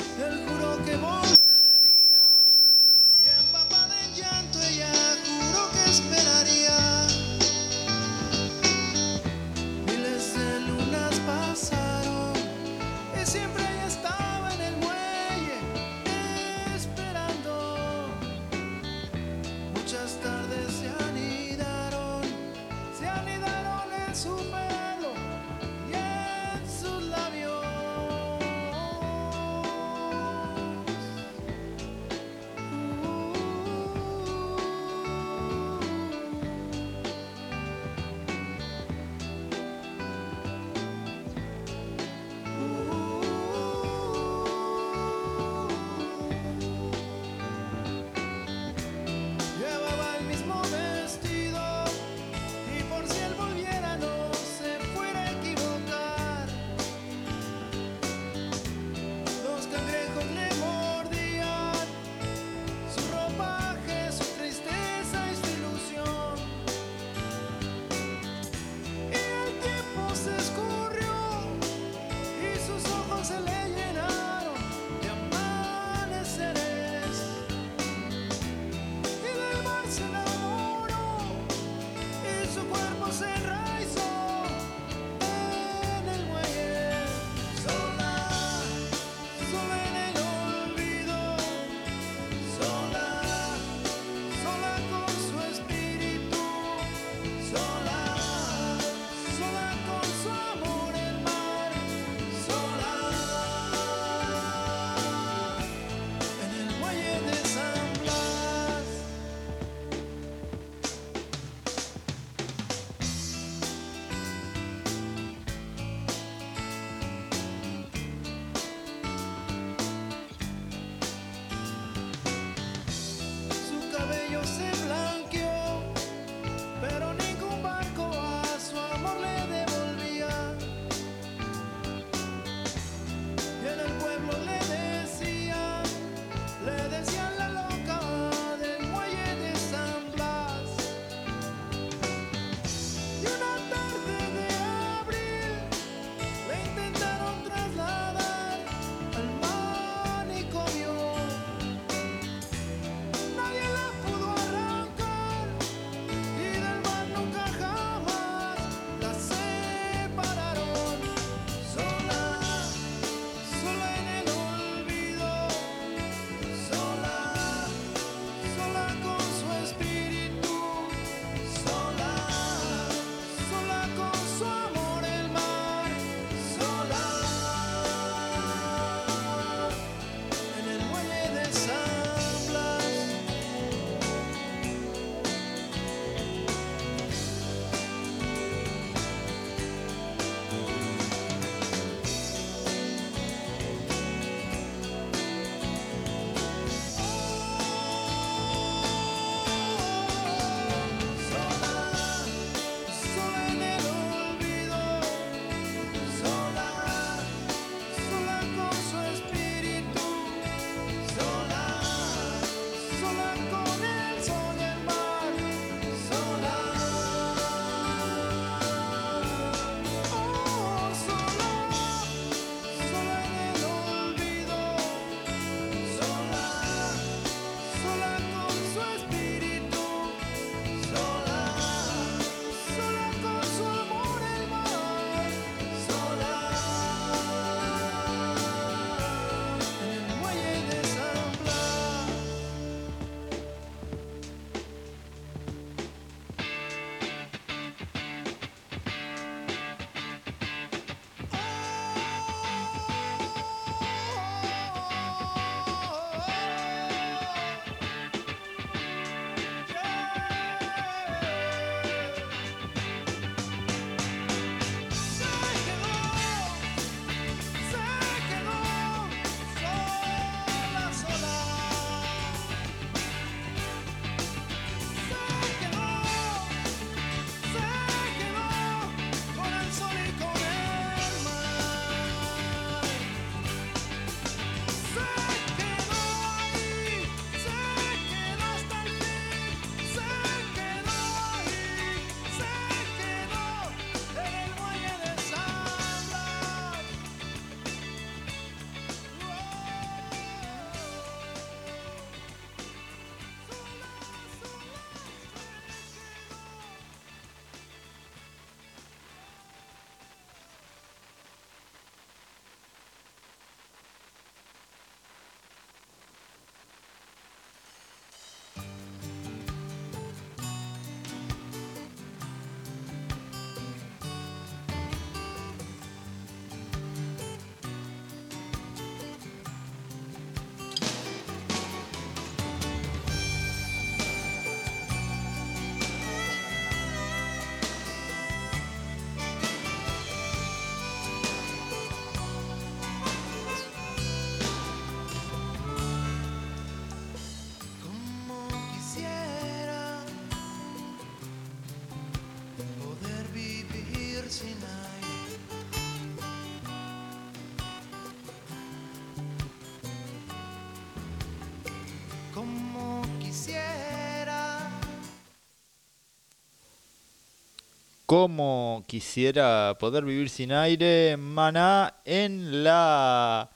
Como 368.13 368.83
quisiera 368.85 369.75
poder 369.79 370.05
vivir 370.05 370.29
sin 370.29 370.51
aire, 370.51 371.17
Maná 371.17 371.95
en 372.05 372.63
la 372.63 373.49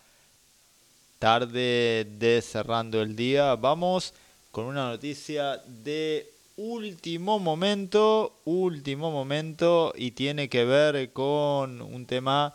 tarde 1.19 2.07
de 2.17 2.41
cerrando 2.41 2.99
el 3.03 3.15
día. 3.15 3.55
Vamos 3.55 4.15
con 4.49 4.65
una 4.65 4.89
noticia 4.89 5.61
de 5.67 6.27
último 6.55 7.37
momento, 7.37 8.39
último 8.45 9.11
momento 9.11 9.93
y 9.95 10.09
tiene 10.09 10.49
que 10.49 10.65
ver 10.65 11.13
con 11.13 11.79
un 11.79 12.07
tema 12.07 12.51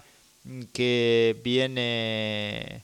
que 0.72 1.40
viene 1.44 2.82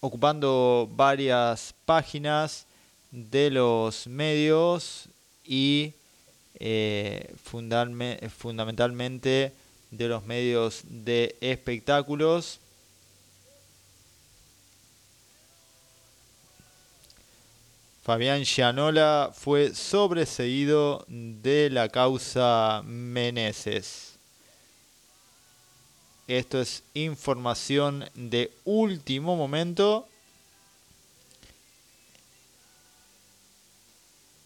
ocupando 0.00 0.86
varias 0.94 1.74
páginas 1.86 2.66
de 3.10 3.48
los 3.48 4.06
medios 4.06 5.08
y 5.46 5.94
eh, 6.64 7.34
fundalme- 7.44 8.30
fundamentalmente 8.30 9.52
de 9.90 10.08
los 10.08 10.24
medios 10.24 10.82
de 10.84 11.34
espectáculos. 11.40 12.60
Fabián 18.04 18.44
Gianola 18.44 19.32
fue 19.34 19.74
sobreseído 19.74 21.04
de 21.08 21.68
la 21.68 21.88
causa 21.88 22.82
Meneses. 22.84 24.14
Esto 26.28 26.60
es 26.60 26.84
información 26.94 28.08
de 28.14 28.52
último 28.64 29.36
momento 29.36 30.06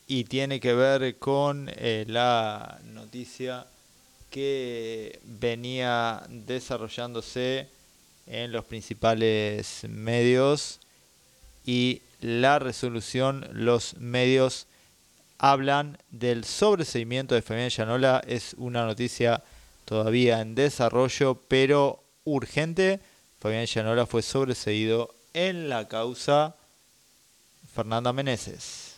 y 0.07 0.25
tiene 0.25 0.61
que 0.61 0.73
ver 0.73 1.19
con 1.19 1.71
eh, 1.75 2.05
la 2.09 2.79
noticia 2.85 3.67
que 4.31 5.19
venía 5.25 6.23
desarrollándose 6.29 7.69
en 8.27 8.53
los 8.53 8.65
principales 8.65 9.85
medios 9.89 10.81
y 11.65 12.03
la 12.21 12.59
resolución, 12.59 13.47
los 13.53 13.97
medios 13.97 14.67
hablan 15.39 15.99
del 16.11 16.45
sobreseimiento 16.45 17.35
de 17.35 17.43
Fabián 17.43 17.69
Llanola. 17.69 18.23
Es 18.27 18.55
una 18.57 18.87
noticia 18.87 19.43
todavía 19.85 20.41
en 20.41 20.55
desarrollo, 20.55 21.43
pero 21.49 22.03
urgente. 22.25 23.01
Fabián 23.41 23.67
Llanola 23.67 24.07
fue 24.07 24.23
sobreseído 24.23 25.15
en 25.35 25.69
la 25.69 25.89
causa 25.89 26.57
Fernanda 27.75 28.13
Meneses. 28.13 28.97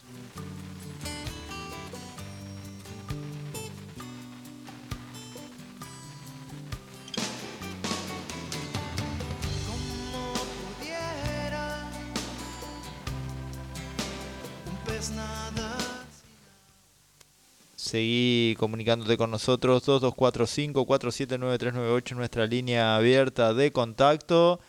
Seguí 17.88 18.54
comunicándote 18.58 19.16
con 19.16 19.30
nosotros 19.30 19.88
2245-479398 19.88 22.16
nuestra 22.16 22.44
línea 22.44 22.96
abierta 22.96 23.54
de 23.54 23.72
contacto. 23.72 24.60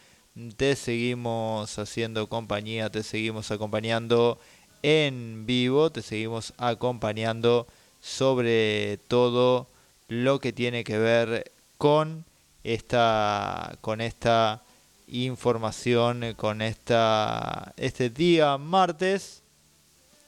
Te 0.56 0.78
seguimos 0.78 1.78
haciendo 1.78 2.30
compañía, 2.30 2.90
te 2.90 3.04
seguimos 3.04 3.52
acompañando 3.52 4.40
en 4.84 5.46
vivo, 5.46 5.90
te 5.90 6.02
seguimos 6.02 6.54
acompañando 6.58 7.68
sobre 8.00 9.00
todo 9.10 9.68
lo 10.08 10.40
que 10.40 10.54
tiene 10.54 10.86
que 10.86 10.98
ver 10.98 11.52
con 11.78 12.24
esta 12.64 13.78
con 13.82 14.00
esta 14.00 14.64
información, 15.10 16.36
con 16.38 16.62
esta 16.62 17.74
este 17.76 18.10
día 18.10 18.58
martes 18.58 19.44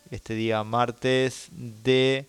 este 0.09 0.33
día 0.33 0.61
martes 0.65 1.47
de 1.53 2.27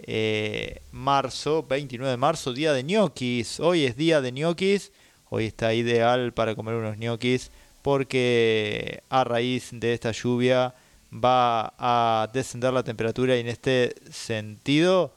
eh, 0.00 0.82
marzo, 0.92 1.64
29 1.68 2.10
de 2.10 2.16
marzo, 2.16 2.52
día 2.52 2.72
de 2.72 2.82
ñoquis. 2.82 3.60
Hoy 3.60 3.84
es 3.84 3.96
día 3.96 4.20
de 4.20 4.32
ñoquis. 4.32 4.92
Hoy 5.30 5.46
está 5.46 5.74
ideal 5.74 6.32
para 6.32 6.54
comer 6.54 6.74
unos 6.74 6.98
ñoquis 6.98 7.50
porque 7.82 9.02
a 9.08 9.24
raíz 9.24 9.70
de 9.72 9.94
esta 9.94 10.12
lluvia 10.12 10.74
va 11.12 11.72
a 11.78 12.28
descender 12.32 12.72
la 12.72 12.82
temperatura 12.82 13.36
y 13.36 13.40
en 13.40 13.48
este 13.48 13.94
sentido, 14.10 15.12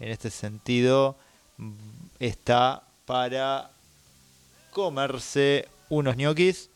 en 0.00 0.10
este 0.10 0.30
sentido 0.30 1.16
está 2.18 2.82
para 3.04 3.70
comerse 4.72 5.68
unos 5.88 6.16
ñoquis. 6.16 6.70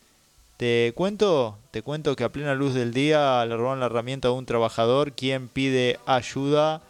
Te 0.57 0.92
cuento, 0.94 1.59
te 1.70 1.83
cuento 1.83 2.14
que 2.16 2.25
a 2.25 2.29
plena 2.29 2.55
luz 2.55 2.75
del 2.75 2.92
día 2.92 3.44
le 3.46 3.57
robaron 3.57 3.81
la 3.81 3.87
herramienta 3.87 4.29
a 4.29 4.33
un 4.33 4.46
trabajador 4.46 5.12
quien 5.12 5.49
pide 5.49 5.99
ayuda 6.07 6.83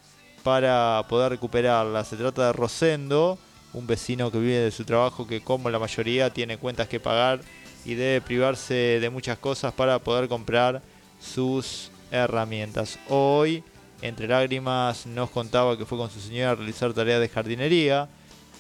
para 0.42 1.04
poder 1.08 1.30
recuperarla. 1.30 2.04
Se 2.04 2.16
trata 2.16 2.46
de 2.46 2.52
Rosendo, 2.52 3.38
un 3.72 3.86
vecino 3.86 4.30
que 4.30 4.38
vive 4.38 4.58
de 4.58 4.70
su 4.70 4.84
trabajo 4.84 5.26
que 5.26 5.40
como 5.40 5.70
la 5.70 5.78
mayoría 5.78 6.30
tiene 6.30 6.58
cuentas 6.58 6.88
que 6.88 7.00
pagar 7.00 7.40
y 7.84 7.94
debe 7.94 8.20
privarse 8.20 8.98
de 9.00 9.10
muchas 9.10 9.38
cosas 9.38 9.72
para 9.72 9.98
poder 9.98 10.28
comprar 10.28 10.82
sus 11.20 11.90
herramientas. 12.10 12.98
Hoy, 13.08 13.62
entre 14.02 14.28
lágrimas, 14.28 15.06
nos 15.06 15.30
contaba 15.30 15.76
que 15.76 15.86
fue 15.86 15.98
con 15.98 16.10
su 16.10 16.20
señora 16.20 16.52
a 16.52 16.54
realizar 16.54 16.92
tareas 16.92 17.20
de 17.20 17.28
jardinería 17.28 18.08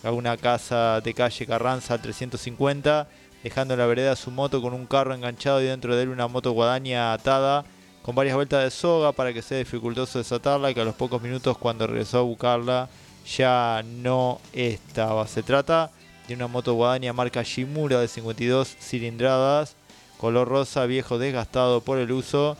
a 0.02 0.12
una 0.12 0.36
casa 0.36 1.00
de 1.00 1.12
calle 1.12 1.46
Carranza 1.46 1.94
al 1.94 2.02
350, 2.02 3.08
dejando 3.42 3.74
en 3.74 3.80
la 3.80 3.86
vereda 3.86 4.16
su 4.16 4.30
moto 4.30 4.62
con 4.62 4.72
un 4.72 4.86
carro 4.86 5.14
enganchado 5.14 5.60
y 5.60 5.66
dentro 5.66 5.96
de 5.96 6.04
él 6.04 6.08
una 6.08 6.28
moto 6.28 6.52
guadaña 6.52 7.12
atada 7.12 7.64
con 8.10 8.16
varias 8.16 8.34
vueltas 8.34 8.64
de 8.64 8.72
soga 8.72 9.12
para 9.12 9.32
que 9.32 9.40
sea 9.40 9.58
dificultoso 9.58 10.18
desatarla 10.18 10.68
y 10.68 10.74
que 10.74 10.80
a 10.80 10.84
los 10.84 10.96
pocos 10.96 11.22
minutos 11.22 11.56
cuando 11.56 11.86
regresó 11.86 12.18
a 12.18 12.22
buscarla 12.22 12.88
ya 13.36 13.84
no 13.84 14.40
estaba. 14.52 15.28
Se 15.28 15.44
trata 15.44 15.92
de 16.26 16.34
una 16.34 16.48
moto 16.48 16.74
guadaña 16.74 17.12
marca 17.12 17.44
Shimura 17.44 18.00
de 18.00 18.08
52 18.08 18.66
cilindradas, 18.80 19.76
color 20.18 20.48
rosa, 20.48 20.86
viejo 20.86 21.20
desgastado 21.20 21.82
por 21.82 21.98
el 21.98 22.10
uso. 22.10 22.56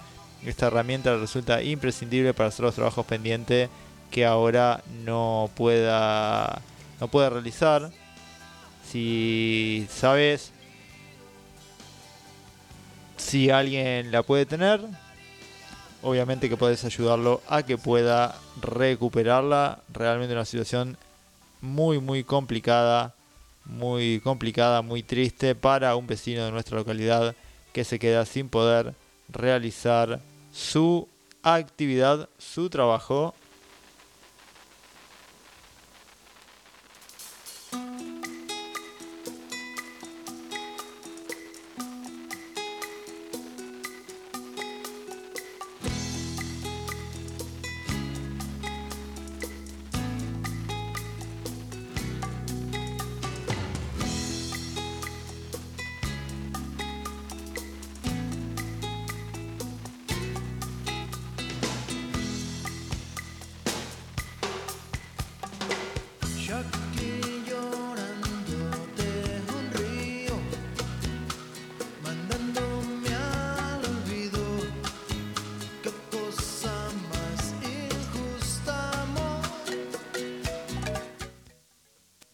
Esta 0.47 0.69
herramienta 0.69 1.17
resulta 1.17 1.65
imprescindible 1.65 2.33
para 2.33 2.51
hacer 2.51 2.65
los 2.65 2.77
trabajos 2.77 3.05
pendientes 3.05 3.71
que 4.13 4.25
ahora 4.25 4.85
no 5.05 5.51
pueda 5.57 6.63
no 7.01 7.09
puede 7.09 7.29
realizar. 7.29 7.91
Si 8.89 9.85
sabes 9.91 10.53
si 13.17 13.51
alguien 13.51 14.13
la 14.13 14.23
puede 14.23 14.47
tener, 14.47 14.81
obviamente 16.03 16.49
que 16.49 16.57
puedes 16.57 16.85
ayudarlo 16.85 17.41
a 17.49 17.63
que 17.63 17.79
pueda 17.79 18.39
recuperarla. 18.61 19.81
Realmente 19.93 20.35
una 20.35 20.45
situación 20.45 20.97
muy 21.61 21.99
muy 21.99 22.25
complicada, 22.25 23.15
muy 23.65 24.21
complicada, 24.21 24.83
muy 24.83 25.03
triste 25.03 25.55
para 25.55 25.97
un 25.97 26.07
vecino 26.07 26.45
de 26.45 26.51
nuestra 26.51 26.79
localidad 26.79 27.35
que 27.73 27.85
se 27.85 27.99
queda 27.99 28.25
sin 28.25 28.49
poder 28.49 28.95
realizar 29.29 30.21
su 30.53 31.09
actividad, 31.43 32.29
su 32.39 32.71
trabajo. 32.71 33.35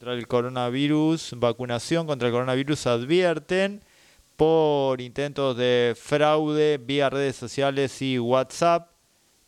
Contra 0.07 0.21
el 0.21 0.29
coronavirus, 0.29 1.35
vacunación 1.37 2.07
contra 2.07 2.29
el 2.29 2.33
coronavirus 2.33 2.87
advierten 2.87 3.83
por 4.37 5.01
intentos 5.01 5.57
de 5.57 5.97
fraude 6.01 6.79
vía 6.79 7.11
redes 7.11 7.35
sociales 7.35 8.01
y 8.01 8.17
WhatsApp. 8.17 8.93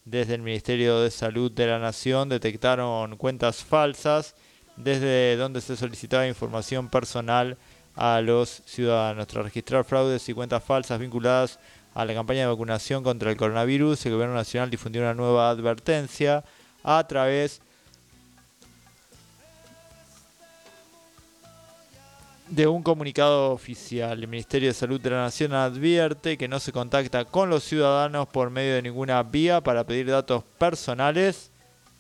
Desde 0.05 0.35
el 0.35 0.43
Ministerio 0.43 0.99
de 0.99 1.13
Salud 1.13 1.53
de 1.53 1.69
la 1.69 1.79
Nación 1.79 2.29
detectaron 2.29 3.17
cuentas 3.19 3.63
falsas 3.63 4.35
desde 4.77 5.37
donde 5.37 5.61
se 5.61 5.77
solicitaba 5.77 6.27
información 6.27 6.89
personal 6.89 7.57
a 7.95 8.21
los 8.21 8.65
ciudadanos. 8.67 9.29
Tras 9.29 9.45
registrar 9.45 9.85
fraudes 9.85 10.29
y 10.29 10.35
cuentas 10.35 10.65
falsas 10.65 10.99
vinculadas 10.99 11.61
a 11.95 12.05
la 12.05 12.15
campaña 12.15 12.41
de 12.41 12.47
vacunación 12.47 13.05
contra 13.05 13.31
el 13.31 13.37
coronavirus, 13.37 14.07
el 14.07 14.15
Gobierno 14.15 14.35
Nacional 14.35 14.71
difundió 14.71 15.03
una 15.03 15.15
nueva 15.15 15.51
advertencia 15.51 16.43
a 16.83 17.07
través 17.07 17.63
de 22.51 22.67
un 22.67 22.83
comunicado 22.83 23.53
oficial. 23.53 24.23
El 24.23 24.29
Ministerio 24.29 24.69
de 24.69 24.75
Salud 24.75 25.01
de 25.01 25.11
la 25.11 25.23
Nación 25.23 25.53
advierte 25.53 26.39
que 26.39 26.49
no 26.49 26.61
se 26.61 26.73
contacta 26.73 27.25
con 27.25 27.51
los 27.51 27.65
ciudadanos 27.65 28.29
por 28.29 28.51
medio 28.51 28.75
de 28.75 28.83
ninguna 28.83 29.23
vía 29.23 29.61
para 29.61 29.85
pedir 29.85 30.07
datos 30.07 30.45
personales 30.59 31.51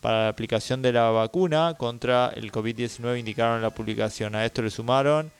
para 0.01 0.25
la 0.25 0.29
aplicación 0.29 0.81
de 0.81 0.93
la 0.93 1.11
vacuna 1.11 1.75
contra 1.77 2.29
el 2.35 2.53
COVID-19, 2.53 3.19
indicaron 3.19 3.57
en 3.57 3.63
la 3.63 3.71
publicación. 3.71 4.35
A 4.35 4.45
esto 4.45 4.63
le 4.63 4.71
sumaron, 4.71 5.31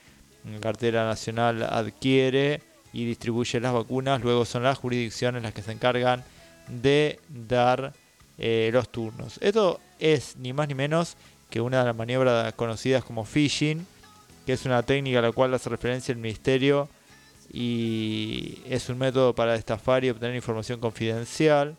la 0.45 0.59
cartera 0.59 1.05
nacional 1.05 1.63
adquiere 1.63 2.61
y 2.91 3.05
distribuye 3.05 3.59
las 3.59 3.73
vacunas, 3.73 4.21
luego 4.21 4.45
son 4.45 4.63
las 4.63 4.77
jurisdicciones 4.77 5.43
las 5.43 5.53
que 5.53 5.61
se 5.61 5.71
encargan 5.71 6.23
de 6.67 7.19
dar 7.29 7.93
eh, 8.37 8.69
los 8.73 8.89
turnos. 8.89 9.37
Esto 9.41 9.79
es 9.99 10.35
ni 10.37 10.53
más 10.53 10.67
ni 10.67 10.75
menos 10.75 11.15
que 11.49 11.61
una 11.61 11.79
de 11.79 11.85
las 11.85 11.95
maniobras 11.95 12.53
conocidas 12.53 13.03
como 13.03 13.25
phishing, 13.25 13.85
que 14.49 14.53
es 14.53 14.65
una 14.65 14.81
técnica 14.81 15.19
a 15.19 15.21
la 15.21 15.31
cual 15.31 15.53
hace 15.53 15.69
referencia 15.69 16.11
el 16.11 16.17
Ministerio 16.17 16.89
y 17.53 18.63
es 18.65 18.89
un 18.89 18.97
método 18.97 19.35
para 19.35 19.53
estafar 19.53 20.03
y 20.03 20.09
obtener 20.09 20.35
información 20.35 20.79
confidencial, 20.79 21.75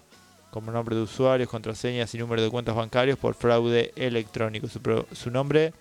como 0.52 0.70
nombre 0.70 0.94
de 0.94 1.02
usuarios, 1.02 1.48
contraseñas 1.48 2.14
y 2.14 2.18
número 2.18 2.40
de 2.42 2.48
cuentas 2.48 2.76
bancarios 2.76 3.18
por 3.18 3.34
fraude 3.34 3.92
electrónico. 3.96 4.68
Su, 4.68 5.30
nombre 5.32 5.72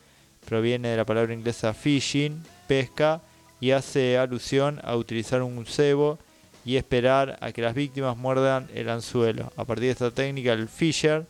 proviene 0.47 0.88
de 0.88 0.97
la 0.97 1.06
palabra 1.06 1.32
inglesa 1.32 1.75
phishing, 1.75 2.41
pesca, 2.67 3.21
y 3.60 3.69
hace 3.69 4.17
alusión 4.17 4.82
a 4.84 4.95
utilizar 4.95 5.43
un 5.43 5.63
cebo 5.67 6.17
y 6.65 6.78
esperar 6.78 7.38
a 7.39 7.52
que 7.52 7.62
las 7.62 7.75
víctimas 7.75 8.17
muerdan 8.17 8.67
el 8.73 8.89
anzuelo. 8.89 9.54
A 9.58 9.65
partir 9.65 9.86
de 9.86 9.91
esta 9.91 10.10
técnica, 10.10 10.54
el 10.54 10.67
fisher 10.67 11.28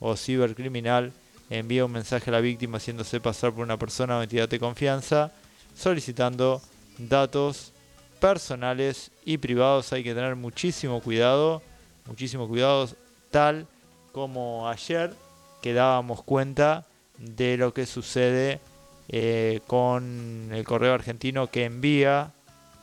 o 0.00 0.16
cibercriminal 0.16 1.12
envía 1.58 1.84
un 1.84 1.92
mensaje 1.92 2.30
a 2.30 2.32
la 2.32 2.40
víctima 2.40 2.78
haciéndose 2.78 3.20
pasar 3.20 3.52
por 3.52 3.64
una 3.64 3.78
persona 3.78 4.18
o 4.18 4.22
entidad 4.22 4.48
de 4.48 4.58
confianza, 4.58 5.32
solicitando 5.74 6.62
datos 6.98 7.72
personales 8.20 9.10
y 9.24 9.38
privados. 9.38 9.92
Hay 9.92 10.02
que 10.02 10.14
tener 10.14 10.36
muchísimo 10.36 11.00
cuidado, 11.00 11.62
muchísimo 12.06 12.48
cuidado, 12.48 12.88
tal 13.30 13.66
como 14.12 14.68
ayer 14.68 15.14
que 15.60 15.74
dábamos 15.74 16.22
cuenta 16.22 16.86
de 17.18 17.56
lo 17.56 17.74
que 17.74 17.86
sucede 17.86 18.60
eh, 19.08 19.60
con 19.66 20.48
el 20.52 20.64
correo 20.64 20.94
argentino 20.94 21.48
que 21.48 21.64
envía, 21.64 22.32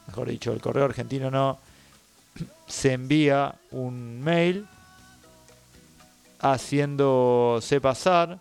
mejor 0.07 0.29
dicho, 0.29 0.53
el 0.53 0.61
correo 0.61 0.85
argentino 0.85 1.31
no, 1.31 1.57
se 2.67 2.93
envía 2.93 3.55
un 3.71 4.21
mail 4.21 4.67
haciéndose 6.39 7.81
pasar 7.81 8.39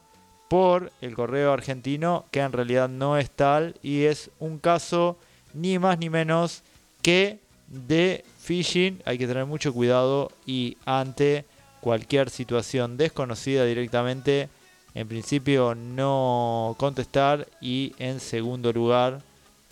por 0.48 0.90
el 1.00 1.14
correo 1.14 1.52
argentino 1.52 2.24
que 2.30 2.40
en 2.40 2.52
realidad 2.52 2.88
no 2.88 3.18
es 3.18 3.30
tal 3.30 3.74
y 3.82 4.04
es 4.04 4.30
un 4.38 4.58
caso 4.58 5.18
ni 5.54 5.78
más 5.78 5.98
ni 5.98 6.10
menos 6.10 6.62
que 7.02 7.40
de 7.68 8.24
phishing. 8.40 9.02
Hay 9.04 9.18
que 9.18 9.26
tener 9.26 9.46
mucho 9.46 9.72
cuidado 9.72 10.32
y 10.46 10.76
ante 10.84 11.44
cualquier 11.80 12.30
situación 12.30 12.96
desconocida 12.96 13.64
directamente, 13.64 14.48
en 14.94 15.06
principio 15.06 15.74
no 15.74 16.74
contestar 16.78 17.46
y 17.60 17.94
en 17.98 18.20
segundo 18.20 18.72
lugar, 18.72 19.20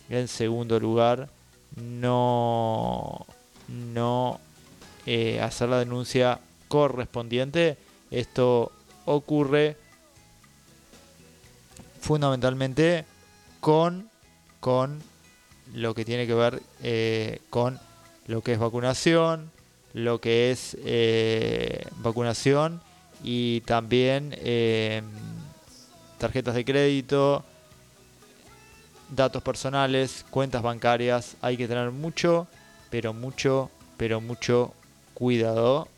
en 0.08 0.28
segundo 0.28 0.78
lugar, 0.78 1.28
no, 1.74 3.26
no 3.68 4.40
eh, 5.04 5.40
hacer 5.40 5.68
la 5.68 5.78
denuncia 5.78 6.38
correspondiente. 6.68 7.76
Esto 8.10 8.72
ocurre 9.04 9.76
fundamentalmente 12.06 13.04
con, 13.60 14.08
con 14.60 15.02
lo 15.74 15.92
que 15.92 16.04
tiene 16.04 16.26
que 16.26 16.34
ver 16.34 16.62
eh, 16.82 17.40
con 17.50 17.80
lo 18.28 18.42
que 18.42 18.52
es 18.52 18.58
vacunación, 18.60 19.50
lo 19.92 20.20
que 20.20 20.52
es 20.52 20.76
eh, 20.84 21.84
vacunación 21.98 22.80
y 23.24 23.60
también 23.62 24.32
eh, 24.38 25.02
tarjetas 26.18 26.54
de 26.54 26.64
crédito, 26.64 27.44
datos 29.10 29.42
personales, 29.42 30.24
cuentas 30.30 30.62
bancarias. 30.62 31.36
Hay 31.40 31.56
que 31.56 31.66
tener 31.66 31.90
mucho, 31.90 32.46
pero 32.88 33.14
mucho, 33.14 33.68
pero 33.96 34.20
mucho 34.20 34.72
cuidado. 35.14 35.88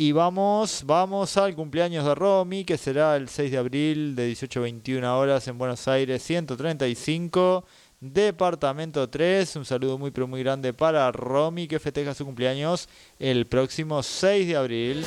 Y 0.00 0.12
vamos, 0.12 0.84
vamos 0.86 1.36
al 1.38 1.56
cumpleaños 1.56 2.04
de 2.04 2.14
Romy, 2.14 2.64
que 2.64 2.78
será 2.78 3.16
el 3.16 3.28
6 3.28 3.50
de 3.50 3.58
abril 3.58 4.14
de 4.14 4.26
18 4.26 4.60
a 4.60 4.62
21 4.62 5.18
horas 5.18 5.48
en 5.48 5.58
Buenos 5.58 5.88
Aires 5.88 6.22
135, 6.22 7.64
departamento 7.98 9.10
3. 9.10 9.56
Un 9.56 9.64
saludo 9.64 9.98
muy 9.98 10.12
pero 10.12 10.28
muy 10.28 10.44
grande 10.44 10.72
para 10.72 11.10
Romy, 11.10 11.66
que 11.66 11.80
festeja 11.80 12.14
su 12.14 12.24
cumpleaños 12.24 12.88
el 13.18 13.48
próximo 13.48 14.00
6 14.00 14.46
de 14.46 14.56
abril. 14.56 15.04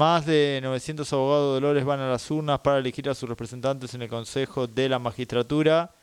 Más 0.00 0.24
de 0.24 0.60
900 0.62 1.12
abogados 1.12 1.48
de 1.48 1.60
Dolores 1.60 1.84
van 1.84 2.00
a 2.00 2.08
las 2.08 2.30
urnas 2.30 2.60
para 2.60 2.78
elegir 2.78 3.10
a 3.10 3.14
sus 3.14 3.28
representantes 3.28 3.92
en 3.92 4.00
el 4.00 4.08
Consejo 4.08 4.66
de 4.66 4.88
la 4.88 4.98
Magistratura. 4.98 5.94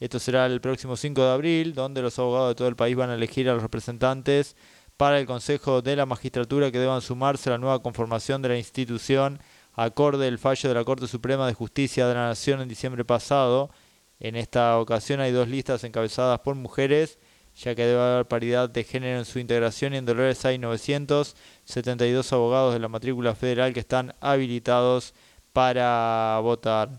Esto 0.00 0.18
será 0.18 0.46
el 0.46 0.62
próximo 0.62 0.96
5 0.96 1.22
de 1.22 1.30
abril, 1.30 1.74
donde 1.74 2.00
los 2.00 2.18
abogados 2.18 2.48
de 2.48 2.54
todo 2.54 2.68
el 2.68 2.76
país 2.76 2.96
van 2.96 3.10
a 3.10 3.14
elegir 3.14 3.50
a 3.50 3.52
los 3.52 3.62
representantes 3.62 4.56
para 4.96 5.20
el 5.20 5.26
Consejo 5.26 5.82
de 5.82 5.96
la 5.96 6.06
Magistratura 6.06 6.72
que 6.72 6.78
deban 6.78 7.02
sumarse 7.02 7.50
a 7.50 7.52
la 7.52 7.58
nueva 7.58 7.82
conformación 7.82 8.40
de 8.40 8.48
la 8.48 8.56
institución 8.56 9.38
acorde 9.74 10.28
el 10.28 10.38
fallo 10.38 10.70
de 10.70 10.74
la 10.74 10.84
Corte 10.84 11.06
Suprema 11.06 11.46
de 11.46 11.52
Justicia 11.52 12.06
de 12.06 12.14
la 12.14 12.28
Nación 12.28 12.62
en 12.62 12.70
diciembre 12.70 13.04
pasado. 13.04 13.68
En 14.18 14.34
esta 14.34 14.78
ocasión 14.78 15.20
hay 15.20 15.30
dos 15.30 15.48
listas 15.48 15.84
encabezadas 15.84 16.40
por 16.40 16.54
mujeres, 16.54 17.18
ya 17.56 17.74
que 17.74 17.86
debe 17.86 18.00
haber 18.00 18.26
paridad 18.26 18.68
de 18.70 18.84
género 18.84 19.18
en 19.18 19.24
su 19.24 19.38
integración 19.38 19.94
y 19.94 19.98
en 19.98 20.06
Dolores 20.06 20.44
hay 20.44 20.58
972 20.58 22.32
abogados 22.32 22.74
de 22.74 22.80
la 22.80 22.88
matrícula 22.88 23.34
federal 23.34 23.72
que 23.72 23.80
están 23.80 24.14
habilitados 24.20 25.14
para 25.52 26.38
votar. 26.42 26.90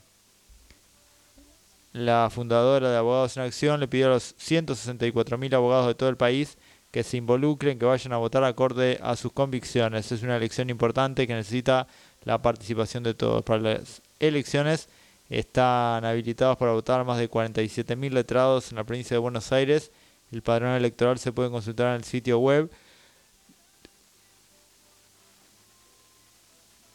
la 1.94 2.30
fundadora 2.32 2.90
de 2.90 2.98
Abogados 2.98 3.38
en 3.38 3.44
Acción, 3.44 3.80
le 3.80 3.88
pidió 3.88 4.08
a 4.08 4.10
los 4.10 4.36
164.000 4.38 5.54
abogados 5.54 5.88
de 5.88 5.94
todo 5.96 6.10
el 6.10 6.18
país 6.18 6.58
que 6.92 7.04
se 7.04 7.18
involucren, 7.18 7.78
que 7.80 7.86
vayan 7.86 8.14
a 8.14 8.18
votar 8.18 8.44
acorde 8.44 9.00
a 9.02 9.16
sus 9.16 9.32
convicciones. 9.32 10.12
Es 10.12 10.24
una 10.24 10.38
elección 10.38 10.70
importante 10.70 11.28
que 11.28 11.34
necesita 11.34 11.88
la 12.24 12.42
participación 12.42 13.04
de 13.04 13.14
todos. 13.14 13.44
Para 13.44 13.62
las 13.62 14.02
elecciones 14.20 14.90
están 15.30 16.06
habilitados 16.06 16.58
para 16.58 16.72
votar 16.72 17.04
más 17.06 17.18
de 17.18 17.30
47.000 17.30 18.12
letrados 18.12 18.72
en 18.72 18.78
la 18.78 18.84
provincia 18.84 19.16
de 19.16 19.20
Buenos 19.20 19.52
Aires. 19.52 19.92
El 20.34 20.42
padrón 20.42 20.72
electoral 20.72 21.20
se 21.20 21.32
puede 21.32 21.52
consultar 21.52 21.90
en 21.90 21.94
el 21.94 22.04
sitio 22.04 22.40
web 22.40 22.72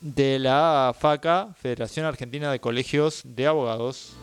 de 0.01 0.41
la 0.41 0.93
FACA, 0.99 1.55
Federación 1.61 2.05
Argentina 2.05 2.51
de 2.51 2.59
Colegios 2.59 3.23
de 3.25 3.47
Abogados. 3.47 4.17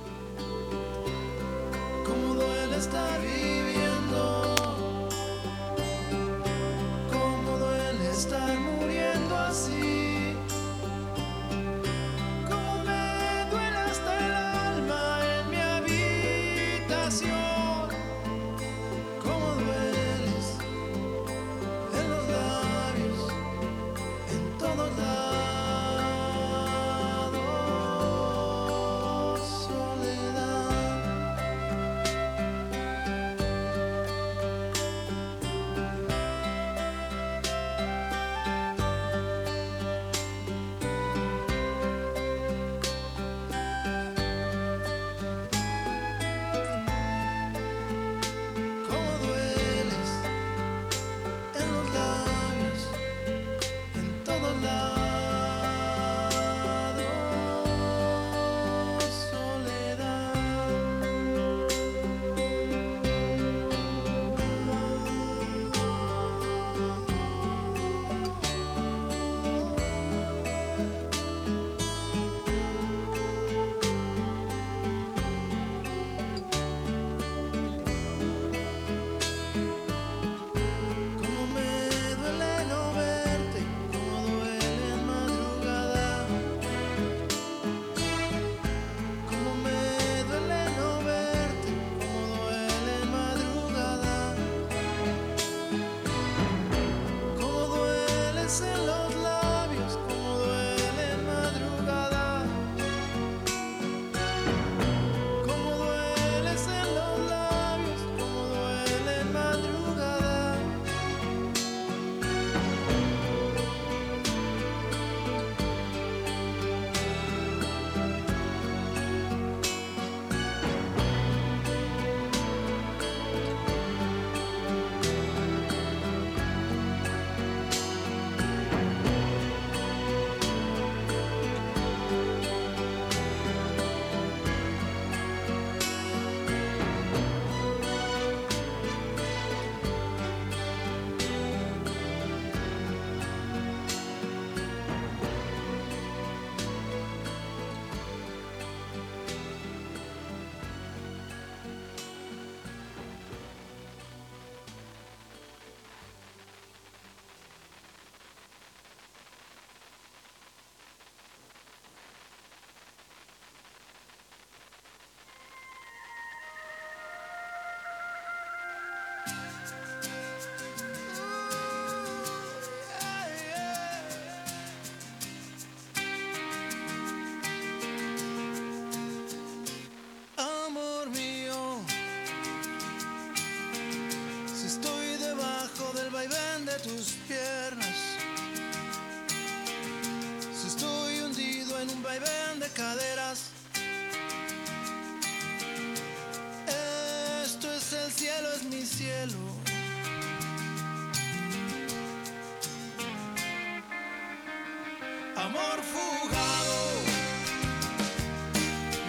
Amor 205.46 205.80
fugado. 205.94 206.76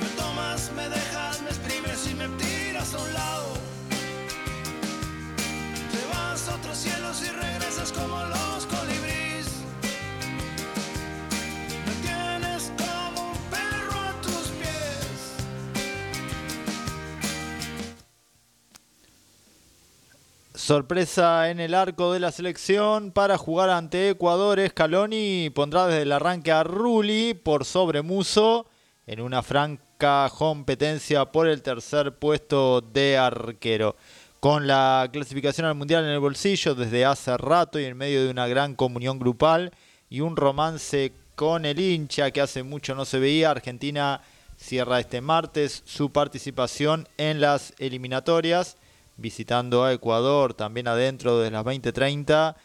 Me 0.00 0.08
tomas, 0.20 0.70
me 0.76 0.86
dejas, 0.86 1.40
me 1.40 1.48
exprimes 1.48 2.10
y 2.10 2.14
me 2.14 2.28
tiras 2.36 2.92
a 2.92 2.98
un 2.98 3.14
lado. 3.14 3.35
Sorpresa 20.56 21.50
en 21.50 21.60
el 21.60 21.74
arco 21.74 22.14
de 22.14 22.18
la 22.18 22.32
selección 22.32 23.12
para 23.12 23.36
jugar 23.36 23.68
ante 23.68 24.08
Ecuador. 24.08 24.58
Scaloni 24.66 25.50
pondrá 25.50 25.86
desde 25.86 26.02
el 26.02 26.12
arranque 26.12 26.50
a 26.50 26.64
Rulli 26.64 27.34
por 27.34 27.66
sobre 27.66 28.00
Muso 28.00 28.66
en 29.06 29.20
una 29.20 29.42
franca 29.42 30.32
competencia 30.34 31.26
por 31.26 31.46
el 31.46 31.60
tercer 31.60 32.18
puesto 32.18 32.80
de 32.80 33.18
arquero. 33.18 33.96
Con 34.40 34.66
la 34.66 35.10
clasificación 35.12 35.66
al 35.66 35.74
Mundial 35.74 36.04
en 36.04 36.12
el 36.12 36.20
bolsillo 36.20 36.74
desde 36.74 37.04
hace 37.04 37.36
rato 37.36 37.78
y 37.78 37.84
en 37.84 37.98
medio 37.98 38.24
de 38.24 38.30
una 38.30 38.46
gran 38.46 38.76
comunión 38.76 39.18
grupal 39.18 39.72
y 40.08 40.22
un 40.22 40.36
romance 40.36 41.12
con 41.34 41.66
el 41.66 41.78
hincha 41.78 42.30
que 42.30 42.40
hace 42.40 42.62
mucho 42.62 42.94
no 42.94 43.04
se 43.04 43.18
veía, 43.18 43.50
Argentina 43.50 44.22
cierra 44.56 45.00
este 45.00 45.20
martes 45.20 45.82
su 45.84 46.12
participación 46.12 47.06
en 47.18 47.42
las 47.42 47.74
eliminatorias 47.78 48.78
visitando 49.16 49.84
a 49.84 49.92
Ecuador 49.92 50.54
también 50.54 50.88
adentro 50.88 51.38
de 51.38 51.50
las 51.50 51.64
20:30 51.64 52.56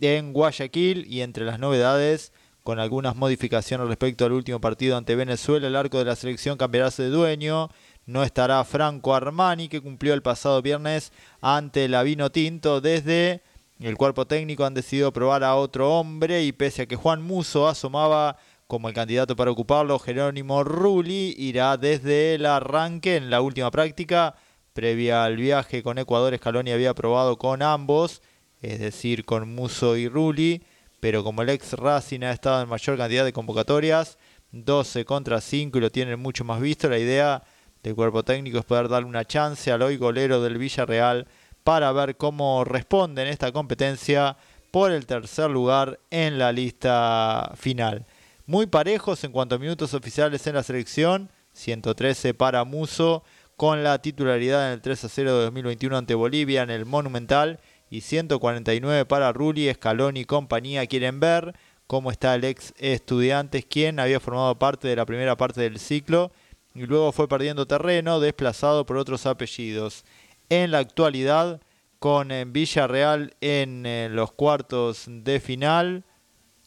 en 0.00 0.32
Guayaquil 0.32 1.06
y 1.06 1.22
entre 1.22 1.44
las 1.44 1.58
novedades 1.58 2.32
con 2.62 2.80
algunas 2.80 3.14
modificaciones 3.14 3.86
respecto 3.86 4.24
al 4.24 4.32
último 4.32 4.60
partido 4.60 4.96
ante 4.96 5.14
Venezuela, 5.14 5.68
el 5.68 5.76
arco 5.76 5.98
de 5.98 6.04
la 6.04 6.16
selección 6.16 6.58
cambiará 6.58 6.90
de 6.90 7.10
dueño, 7.10 7.68
no 8.06 8.24
estará 8.24 8.64
Franco 8.64 9.14
Armani, 9.14 9.68
que 9.68 9.80
cumplió 9.80 10.14
el 10.14 10.22
pasado 10.22 10.60
viernes 10.62 11.12
ante 11.40 11.88
la 11.88 12.02
Vino 12.02 12.30
Tinto. 12.32 12.80
Desde 12.80 13.42
el 13.78 13.96
cuerpo 13.96 14.26
técnico 14.26 14.64
han 14.64 14.74
decidido 14.74 15.12
probar 15.12 15.44
a 15.44 15.54
otro 15.54 15.92
hombre 15.92 16.42
y 16.42 16.50
pese 16.50 16.82
a 16.82 16.86
que 16.86 16.96
Juan 16.96 17.22
Muso 17.22 17.68
asomaba 17.68 18.36
como 18.66 18.88
el 18.88 18.94
candidato 18.94 19.36
para 19.36 19.52
ocuparlo, 19.52 20.00
Jerónimo 20.00 20.64
Rulli 20.64 21.36
irá 21.38 21.76
desde 21.76 22.34
el 22.34 22.46
arranque 22.46 23.14
en 23.14 23.30
la 23.30 23.40
última 23.40 23.70
práctica. 23.70 24.34
Previa 24.76 25.24
al 25.24 25.36
viaje 25.36 25.82
con 25.82 25.96
Ecuador, 25.96 26.36
Scaloni 26.36 26.70
había 26.70 26.92
probado 26.92 27.38
con 27.38 27.62
ambos, 27.62 28.20
es 28.60 28.78
decir, 28.78 29.24
con 29.24 29.54
Muso 29.54 29.96
y 29.96 30.06
Rulli, 30.06 30.62
pero 31.00 31.24
como 31.24 31.40
el 31.40 31.48
ex 31.48 31.72
Racing 31.72 32.20
ha 32.24 32.30
estado 32.30 32.62
en 32.62 32.68
mayor 32.68 32.98
cantidad 32.98 33.24
de 33.24 33.32
convocatorias, 33.32 34.18
12 34.52 35.06
contra 35.06 35.40
5 35.40 35.78
y 35.78 35.80
lo 35.80 35.90
tienen 35.90 36.20
mucho 36.20 36.44
más 36.44 36.60
visto, 36.60 36.90
la 36.90 36.98
idea 36.98 37.42
del 37.82 37.94
cuerpo 37.94 38.22
técnico 38.22 38.58
es 38.58 38.66
poder 38.66 38.90
darle 38.90 39.08
una 39.08 39.24
chance 39.24 39.72
al 39.72 39.80
hoy 39.80 39.96
golero 39.96 40.42
del 40.42 40.58
Villarreal 40.58 41.26
para 41.64 41.90
ver 41.92 42.18
cómo 42.18 42.62
responde 42.62 43.22
en 43.22 43.28
esta 43.28 43.52
competencia 43.52 44.36
por 44.70 44.92
el 44.92 45.06
tercer 45.06 45.48
lugar 45.50 46.00
en 46.10 46.38
la 46.38 46.52
lista 46.52 47.50
final. 47.56 48.04
Muy 48.44 48.66
parejos 48.66 49.24
en 49.24 49.32
cuanto 49.32 49.54
a 49.54 49.58
minutos 49.58 49.94
oficiales 49.94 50.46
en 50.46 50.54
la 50.54 50.62
selección, 50.62 51.30
113 51.54 52.34
para 52.34 52.62
Muso, 52.64 53.24
con 53.56 53.82
la 53.82 54.00
titularidad 54.00 54.68
en 54.68 54.74
el 54.74 54.82
3 54.82 55.04
a 55.04 55.08
0 55.08 55.38
de 55.38 55.44
2021 55.44 55.96
ante 55.96 56.14
Bolivia 56.14 56.62
en 56.62 56.70
el 56.70 56.84
Monumental 56.84 57.58
y 57.90 58.02
149 58.02 59.06
para 59.06 59.32
Rulli, 59.32 59.72
Scaloni 59.72 60.20
y 60.20 60.24
compañía. 60.24 60.86
Quieren 60.86 61.20
ver 61.20 61.54
cómo 61.86 62.10
está 62.10 62.34
el 62.34 62.44
ex 62.44 62.74
Estudiantes, 62.78 63.64
quien 63.64 63.98
había 63.98 64.20
formado 64.20 64.58
parte 64.58 64.88
de 64.88 64.96
la 64.96 65.06
primera 65.06 65.36
parte 65.36 65.62
del 65.62 65.78
ciclo 65.78 66.32
y 66.74 66.84
luego 66.84 67.12
fue 67.12 67.28
perdiendo 67.28 67.66
terreno, 67.66 68.20
desplazado 68.20 68.84
por 68.84 68.98
otros 68.98 69.24
apellidos. 69.24 70.04
En 70.50 70.70
la 70.70 70.78
actualidad, 70.78 71.60
con 71.98 72.30
eh, 72.30 72.44
Villarreal 72.46 73.34
en 73.40 73.86
eh, 73.86 74.08
los 74.10 74.32
cuartos 74.32 75.04
de 75.08 75.40
final, 75.40 76.04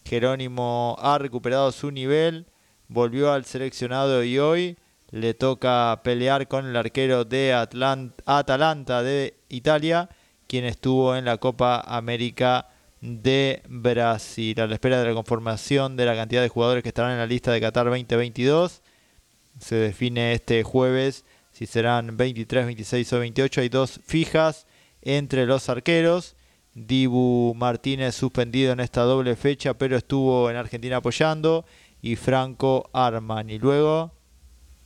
Jerónimo 0.05 0.97
ha 0.99 1.19
recuperado 1.19 1.71
su 1.71 1.91
nivel, 1.91 2.47
volvió 2.87 3.31
al 3.31 3.45
seleccionado 3.45 4.23
y 4.23 4.39
hoy 4.39 4.77
le 5.11 5.33
toca 5.33 6.01
pelear 6.03 6.47
con 6.47 6.65
el 6.65 6.75
arquero 6.75 7.25
de 7.25 7.53
Atalanta 7.53 9.03
de 9.03 9.35
Italia, 9.49 10.09
quien 10.47 10.65
estuvo 10.65 11.15
en 11.15 11.25
la 11.25 11.37
Copa 11.37 11.81
América 11.81 12.69
de 13.01 13.61
Brasil. 13.67 14.59
A 14.59 14.67
la 14.67 14.73
espera 14.73 15.01
de 15.01 15.07
la 15.07 15.13
conformación 15.13 15.95
de 15.95 16.05
la 16.05 16.15
cantidad 16.15 16.41
de 16.41 16.49
jugadores 16.49 16.83
que 16.83 16.89
estarán 16.89 17.13
en 17.13 17.17
la 17.19 17.27
lista 17.27 17.51
de 17.51 17.61
Qatar 17.61 17.85
2022, 17.85 18.81
se 19.59 19.75
define 19.75 20.33
este 20.33 20.63
jueves 20.63 21.25
si 21.51 21.65
serán 21.65 22.15
23, 22.15 22.65
26 22.65 23.13
o 23.13 23.19
28. 23.19 23.61
Hay 23.61 23.69
dos 23.69 23.99
fijas 24.05 24.65
entre 25.01 25.45
los 25.45 25.69
arqueros. 25.69 26.35
Dibu 26.73 27.53
Martínez 27.55 28.15
suspendido 28.15 28.71
en 28.71 28.79
esta 28.79 29.01
doble 29.01 29.35
fecha, 29.35 29.73
pero 29.73 29.97
estuvo 29.97 30.49
en 30.49 30.55
Argentina 30.55 30.97
apoyando. 30.97 31.65
Y 32.01 32.15
Franco 32.15 32.89
Armani. 32.93 33.59
Luego, 33.59 34.13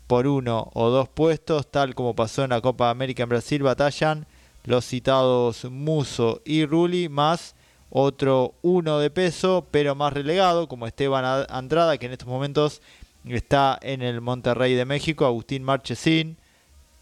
por 0.07 0.27
uno 0.27 0.69
o 0.73 0.89
dos 0.89 1.09
puestos, 1.09 1.69
tal 1.69 1.95
como 1.95 2.15
pasó 2.15 2.43
en 2.43 2.51
la 2.51 2.61
Copa 2.61 2.89
América 2.89 3.23
en 3.23 3.29
Brasil, 3.29 3.63
batallan 3.63 4.25
los 4.65 4.85
citados 4.85 5.65
Muso 5.65 6.41
y 6.45 6.65
Rulli, 6.65 7.09
más 7.09 7.55
otro 7.89 8.55
uno 8.61 8.99
de 8.99 9.09
peso, 9.09 9.67
pero 9.69 9.95
más 9.95 10.13
relegado, 10.13 10.67
como 10.67 10.87
Esteban 10.87 11.45
Andrada, 11.49 11.97
que 11.97 12.07
en 12.07 12.13
estos 12.13 12.27
momentos 12.27 12.81
está 13.25 13.77
en 13.81 14.01
el 14.01 14.19
Monterrey 14.19 14.73
de 14.73 14.85
México, 14.85 15.25
Agustín 15.25 15.63
Marchesín, 15.63 16.37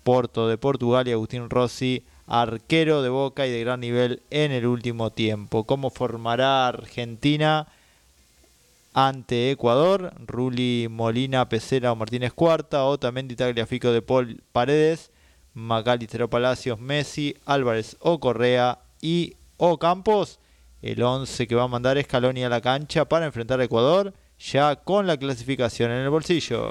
Porto 0.04 0.48
de 0.48 0.58
Portugal 0.58 1.08
y 1.08 1.12
Agustín 1.12 1.50
Rossi, 1.50 2.04
arquero 2.28 3.02
de 3.02 3.10
Boca 3.10 3.48
y 3.48 3.52
de 3.52 3.62
gran 3.62 3.80
nivel 3.80 4.22
en 4.30 4.52
el 4.52 4.66
último 4.66 5.12
tiempo. 5.12 5.66
¿Cómo 5.66 5.90
formará 5.90 6.68
Argentina 6.68 7.68
ante 8.94 9.52
Ecuador? 9.52 10.14
Ruli 10.26 10.88
Molina, 10.90 11.48
Pesera 11.50 11.92
o 11.92 11.96
Martínez 11.96 12.34
Cuarta, 12.34 12.86
Otamendi, 12.86 13.36
Tagliafico 13.36 13.92
de 13.92 14.02
Paul 14.02 14.44
Paredes, 14.52 15.12
Macalister 15.54 16.28
Palacios, 16.30 16.80
Messi, 16.80 17.36
Álvarez 17.46 17.98
o 18.00 18.20
Correa 18.20 18.80
y 19.02 19.36
o 19.58 19.78
Campos. 19.78 20.40
El 20.82 21.04
11 21.04 21.48
que 21.48 21.56
va 21.56 21.64
a 21.64 21.68
mandar 21.68 22.02
Scaloni 22.02 22.44
a 22.44 22.50
la 22.50 22.62
cancha 22.62 23.06
para 23.06 23.26
enfrentar 23.26 23.60
a 23.60 23.66
Ecuador 23.66 24.14
ya 24.40 24.76
con 24.76 25.06
la 25.06 25.18
clasificación 25.18 25.92
en 25.92 25.98
el 25.98 26.10
bolsillo. 26.10 26.70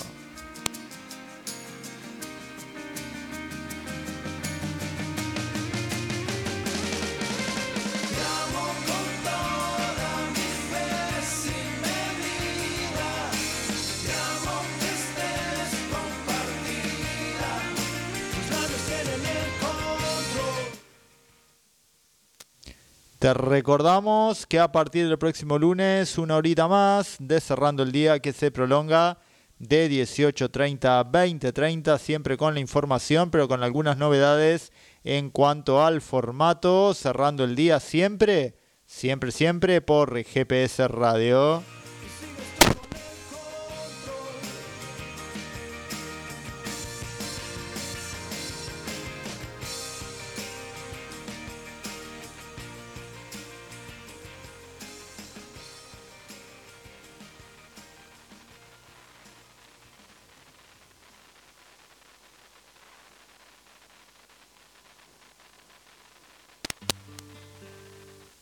Te 23.21 23.35
recordamos 23.35 24.47
que 24.47 24.59
a 24.59 24.73
partir 24.73 25.07
del 25.07 25.19
próximo 25.19 25.59
lunes, 25.59 26.17
una 26.17 26.37
horita 26.37 26.69
más 26.69 27.17
de 27.19 27.39
cerrando 27.43 27.83
el 27.83 27.93
día 27.93 28.19
que 28.21 28.33
se 28.33 28.51
prolonga 28.51 29.19
de 29.59 29.91
18.30 29.91 30.87
a 30.87 31.05
20.30, 31.05 31.99
siempre 31.99 32.39
con 32.39 32.55
la 32.55 32.61
información, 32.61 33.31
pero 33.31 33.47
con 33.47 33.63
algunas 33.63 33.99
novedades 33.99 34.73
en 35.05 35.29
cuanto 35.29 35.85
al 35.85 36.01
formato, 36.01 36.95
cerrando 36.95 37.45
el 37.45 37.57
día 37.57 37.79
siempre, 37.79 38.57
siempre, 38.87 39.33
siempre 39.33 39.83
por 39.83 40.25
GPS 40.25 40.89
Radio. 40.89 41.63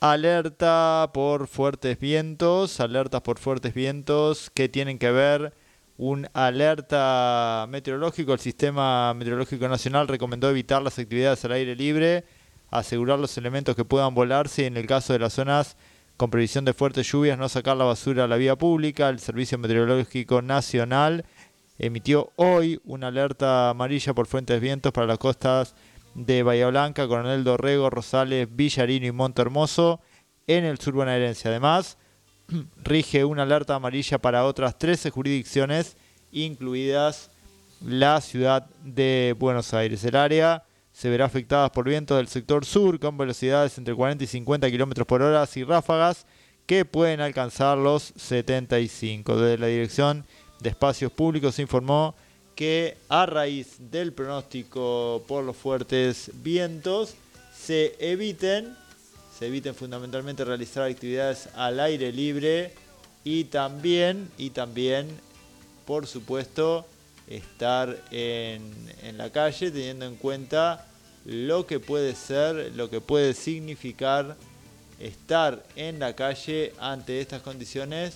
Alerta 0.01 1.11
por 1.13 1.49
fuertes 1.49 1.99
vientos, 1.99 2.79
alertas 2.79 3.21
por 3.21 3.41
fuertes 3.41 3.75
vientos 3.75 4.49
que 4.55 4.69
tienen 4.69 4.97
que 4.97 5.11
ver 5.11 5.53
un 5.97 6.29
alerta 6.35 7.67
meteorológico. 7.69 8.33
El 8.33 8.39
Sistema 8.39 9.13
Meteorológico 9.15 9.67
Nacional 9.67 10.07
recomendó 10.07 10.49
evitar 10.49 10.83
las 10.83 11.01
actividades 11.01 11.45
al 11.45 11.51
aire 11.51 11.75
libre, 11.75 12.25
asegurar 12.71 13.19
los 13.19 13.37
elementos 13.39 13.75
que 13.75 13.85
puedan 13.85 14.15
volarse 14.15 14.63
y 14.63 14.67
en 14.67 14.77
el 14.77 14.87
caso 14.87 15.15
de 15.15 15.19
las 15.19 15.33
zonas 15.33 15.77
con 16.17 16.31
previsión 16.31 16.65
de 16.65 16.75
fuertes 16.75 17.11
lluvias 17.11 17.37
no 17.37 17.49
sacar 17.49 17.77
la 17.77 17.85
basura 17.85 18.23
a 18.23 18.29
la 18.29 18.37
vía 18.37 18.55
pública. 18.55 19.09
El 19.09 19.19
Servicio 19.19 19.59
Meteorológico 19.59 20.43
Nacional 20.43 21.25
emitió 21.77 22.31
hoy 22.37 22.81
una 22.85 23.09
alerta 23.09 23.71
amarilla 23.71 24.15
por 24.15 24.29
fuertes 24.29 24.61
vientos 24.61 24.93
para 24.93 25.09
las 25.09 25.19
costas 25.19 25.75
de 26.15 26.43
Bahía 26.43 26.69
Blanca, 26.69 27.07
Coronel 27.07 27.45
Dorrego, 27.45 27.91
Rosales, 27.91 28.49
Villarino 28.51 29.07
y 29.07 29.13
Monte 29.13 29.43
Hermoso 29.43 30.01
en 30.47 30.65
el 30.65 30.79
sur 30.79 30.95
bonaerense. 30.95 31.49
Además, 31.49 31.99
rige 32.85 33.25
una 33.25 33.43
alerta 33.43 33.75
amarilla 33.75 34.19
para 34.19 34.45
otras 34.45 34.79
13 34.79 35.11
jurisdicciones, 35.11 35.97
incluidas 36.33 37.31
la 37.85 38.21
ciudad 38.21 38.69
de 38.83 39.37
Buenos 39.39 39.73
Aires. 39.75 40.03
El 40.05 40.17
área 40.17 40.65
se 40.93 41.09
verá 41.09 41.27
afectada 41.27 41.71
por 41.71 41.89
vientos 41.89 42.17
del 42.17 42.29
sector 42.29 42.65
sur 42.65 42.99
con 42.99 43.17
velocidades 43.17 43.79
entre 43.79 43.95
40 43.95 44.25
y 44.25 44.27
50 44.27 44.71
km 44.71 45.05
por 45.05 45.23
hora 45.23 45.49
y 45.55 45.63
ráfagas 45.63 46.27
que 46.67 46.85
pueden 46.85 47.21
alcanzar 47.21 47.79
los 47.79 48.13
75. 48.17 49.37
Desde 49.37 49.59
la 49.59 49.69
Dirección 49.69 50.27
de 50.61 50.71
Espacios 50.71 51.13
Públicos 51.13 51.55
se 51.55 51.63
informó 51.63 52.15
que 52.59 52.97
a 53.09 53.25
raíz 53.25 53.77
del 53.79 54.13
pronóstico 54.13 55.23
por 55.29 55.45
los 55.45 55.57
fuertes 55.57 56.33
vientos 56.43 57.15
se 57.57 57.95
eviten, 58.01 58.75
se 59.39 59.47
eviten 59.47 59.77
fundamentalmente 59.77 60.45
realizar 60.45 60.83
actividades 60.83 61.51
al 61.55 61.79
aire 61.79 62.11
libre 62.11 62.75
y 63.23 63.45
también, 63.45 64.29
y 64.37 64.51
también, 64.51 65.07
por 65.87 66.09
supuesto, 66.09 66.85
estar 67.29 67.97
en, 68.11 68.61
en 69.05 69.19
la 69.19 69.31
calle 69.31 69.71
teniendo 69.71 70.07
en 70.07 70.17
cuenta 70.17 70.85
lo 71.27 71.65
que 71.65 71.79
puede 71.79 72.17
ser, 72.17 72.73
lo 72.75 72.91
que 72.91 73.01
puede 73.01 73.35
significar 73.35 74.37
estar 74.99 75.65
en 75.77 76.01
la 76.01 76.17
calle 76.17 76.73
ante 76.81 77.21
estas 77.21 77.43
condiciones, 77.43 78.15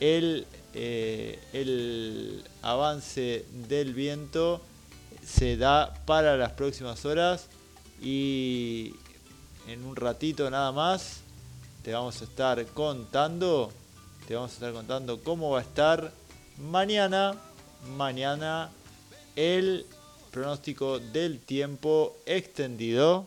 el 0.00 0.46
eh, 0.78 1.38
el 1.54 2.44
avance 2.60 3.46
del 3.66 3.94
viento 3.94 4.60
se 5.24 5.56
da 5.56 5.94
para 6.04 6.36
las 6.36 6.52
próximas 6.52 7.06
horas 7.06 7.48
y 8.02 8.92
en 9.68 9.86
un 9.86 9.96
ratito 9.96 10.50
nada 10.50 10.72
más 10.72 11.20
te 11.82 11.94
vamos 11.94 12.20
a 12.20 12.24
estar 12.24 12.62
contando, 12.66 13.72
te 14.28 14.34
vamos 14.34 14.50
a 14.50 14.54
estar 14.54 14.74
contando 14.74 15.22
cómo 15.22 15.48
va 15.48 15.60
a 15.60 15.62
estar 15.62 16.12
mañana, 16.58 17.34
mañana 17.96 18.68
el 19.34 19.86
pronóstico 20.30 20.98
del 20.98 21.40
tiempo 21.40 22.18
extendido. 22.26 23.26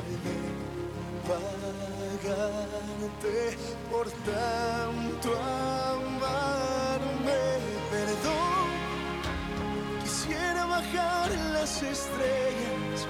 ¿Cómo 0.00 0.08
he 0.08 0.16
de 0.16 0.36
pagarte 2.24 3.36
por 3.90 4.06
tanto 4.24 5.28
amarme? 5.98 7.42
Perdón, 7.90 8.68
quisiera 10.02 10.64
bajar 10.64 11.30
las 11.52 11.82
estrellas 11.82 13.06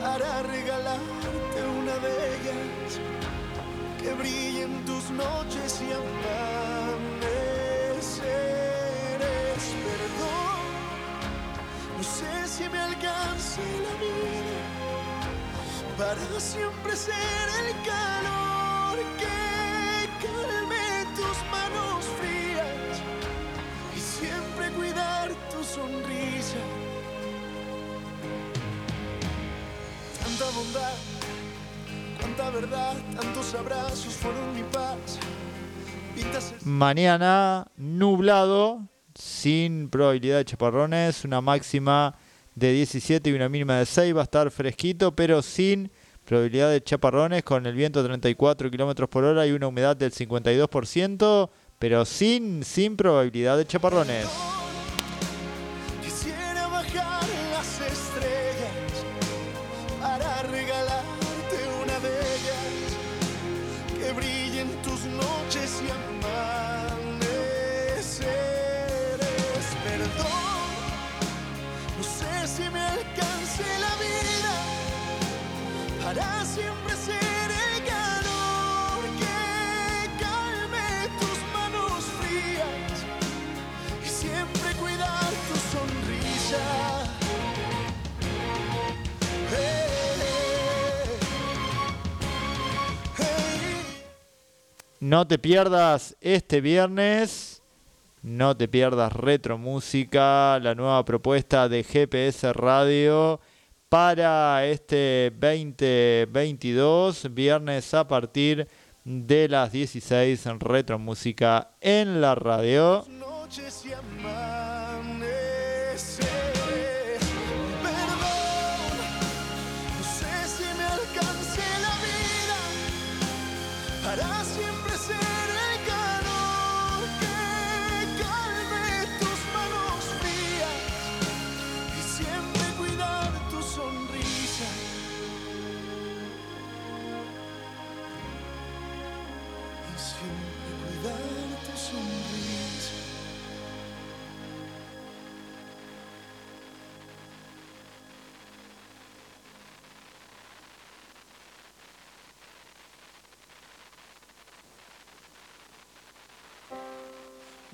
para 0.00 0.42
regalarte 0.42 1.58
una 1.80 1.94
de 1.98 2.12
ellas 2.36 2.90
que 4.00 4.12
brille 4.14 4.62
en 4.62 4.84
tus 4.84 5.10
noches 5.10 5.82
y 5.82 5.92
amaneceres. 5.92 6.42
Perdón, 9.88 10.62
no 11.96 12.02
sé 12.04 12.46
si 12.46 12.68
me 12.68 12.78
alcance 12.78 13.62
la 13.82 13.94
vida 14.00 14.77
para 15.98 16.40
siempre 16.40 16.94
ser 16.94 17.48
el 17.60 17.72
calor 17.84 18.98
que 19.18 20.24
calme 20.24 21.04
tus 21.16 21.38
manos 21.50 22.04
frías 22.20 23.02
y 23.96 23.98
siempre 23.98 24.70
cuidar 24.76 25.30
tu 25.50 25.64
sonrisa. 25.64 26.58
Tanta 30.22 30.44
bondad, 30.56 30.94
cuánta 32.20 32.50
verdad, 32.50 32.96
tantos 33.20 33.54
abrazos 33.56 34.14
fueron 34.14 34.54
mi 34.54 34.62
paz. 34.62 35.18
Mañana 36.64 37.66
nublado, 37.76 38.88
sin 39.14 39.88
probabilidad 39.88 40.38
de 40.38 40.44
chaparrones, 40.44 41.24
una 41.24 41.40
máxima 41.40 42.14
de 42.58 42.72
17 42.72 43.30
y 43.30 43.32
una 43.32 43.48
mínima 43.48 43.78
de 43.78 43.86
6. 43.86 44.16
Va 44.16 44.20
a 44.20 44.24
estar 44.24 44.50
fresquito, 44.50 45.14
pero 45.14 45.42
sin 45.42 45.90
probabilidad 46.24 46.70
de 46.70 46.82
chaparrones, 46.82 47.42
con 47.42 47.64
el 47.66 47.74
viento 47.74 48.00
a 48.00 48.04
34 48.04 48.70
kilómetros 48.70 49.08
por 49.08 49.24
hora 49.24 49.46
y 49.46 49.52
una 49.52 49.68
humedad 49.68 49.96
del 49.96 50.12
52%, 50.12 51.50
pero 51.78 52.04
sin, 52.04 52.62
sin 52.64 52.96
probabilidad 52.96 53.56
de 53.56 53.66
chaparrones. 53.66 54.57
No 95.08 95.26
te 95.26 95.38
pierdas 95.38 96.14
este 96.20 96.60
viernes, 96.60 97.62
no 98.20 98.54
te 98.54 98.68
pierdas 98.68 99.10
Retro 99.10 99.56
Música, 99.56 100.58
la 100.58 100.74
nueva 100.74 101.02
propuesta 101.06 101.66
de 101.66 101.82
GPS 101.82 102.52
Radio 102.52 103.40
para 103.88 104.66
este 104.66 105.30
2022, 105.30 107.32
viernes 107.32 107.94
a 107.94 108.06
partir 108.06 108.68
de 109.02 109.48
las 109.48 109.72
16 109.72 110.44
en 110.44 110.60
Retro 110.60 110.98
Música 110.98 111.70
en 111.80 112.20
la 112.20 112.34
radio. 112.34 113.02
noches 113.08 113.86
y 113.86 113.92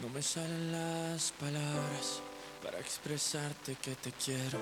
No 0.04 0.10
me 0.10 0.20
salen 0.20 0.70
las 0.70 1.32
palabras 1.32 2.20
para 2.62 2.78
expresarte 2.78 3.74
que 3.76 3.94
te 3.94 4.12
quiero. 4.12 4.58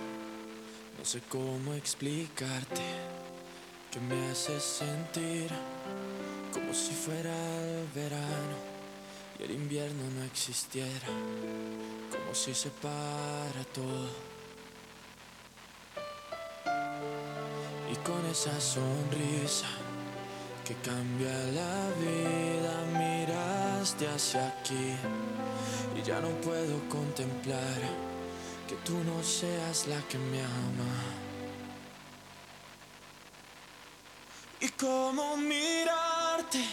No 0.97 1.05
sé 1.05 1.21
cómo 1.29 1.75
explicarte 1.75 2.81
que 3.91 3.99
me 3.99 4.31
haces 4.31 4.63
sentir 4.63 5.51
como 6.53 6.73
si 6.73 6.93
fuera 6.93 7.35
el 7.61 7.89
verano 7.93 8.57
y 9.37 9.43
el 9.43 9.51
invierno 9.51 10.05
no 10.17 10.23
existiera, 10.23 11.09
como 12.13 12.33
si 12.37 12.55
se 12.55 12.71
para 12.71 13.65
todo. 13.75 14.11
Y 17.91 17.97
con 18.07 18.25
esa 18.27 18.61
sonrisa 18.61 19.67
cambia 20.83 21.33
la 21.53 21.89
vida, 22.01 22.75
miraste 22.99 24.09
hacia 24.09 24.49
aquí 24.49 24.97
y 25.97 26.03
ya 26.03 26.21
no 26.21 26.29
puedo 26.41 26.89
contemplar 26.89 27.81
que 28.69 28.75
tú 28.85 28.95
no 29.05 29.23
seas 29.23 29.87
la 29.87 30.01
que 30.09 30.19
me 30.19 30.41
ama. 30.41 30.95
Y 34.61 34.69
cómo 34.69 35.37
mirarte, 35.37 36.65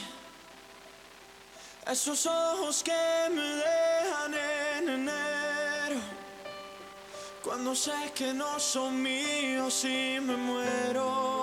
esos 1.87 2.25
ojos 2.27 2.83
que 2.83 3.29
me 3.33 3.41
dejan 3.41 4.33
en 4.77 4.89
enero, 4.89 5.99
cuando 7.43 7.73
sé 7.75 8.11
que 8.13 8.33
no 8.33 8.59
son 8.59 9.01
míos 9.01 9.83
y 9.85 10.19
me 10.21 10.37
muero. 10.37 11.38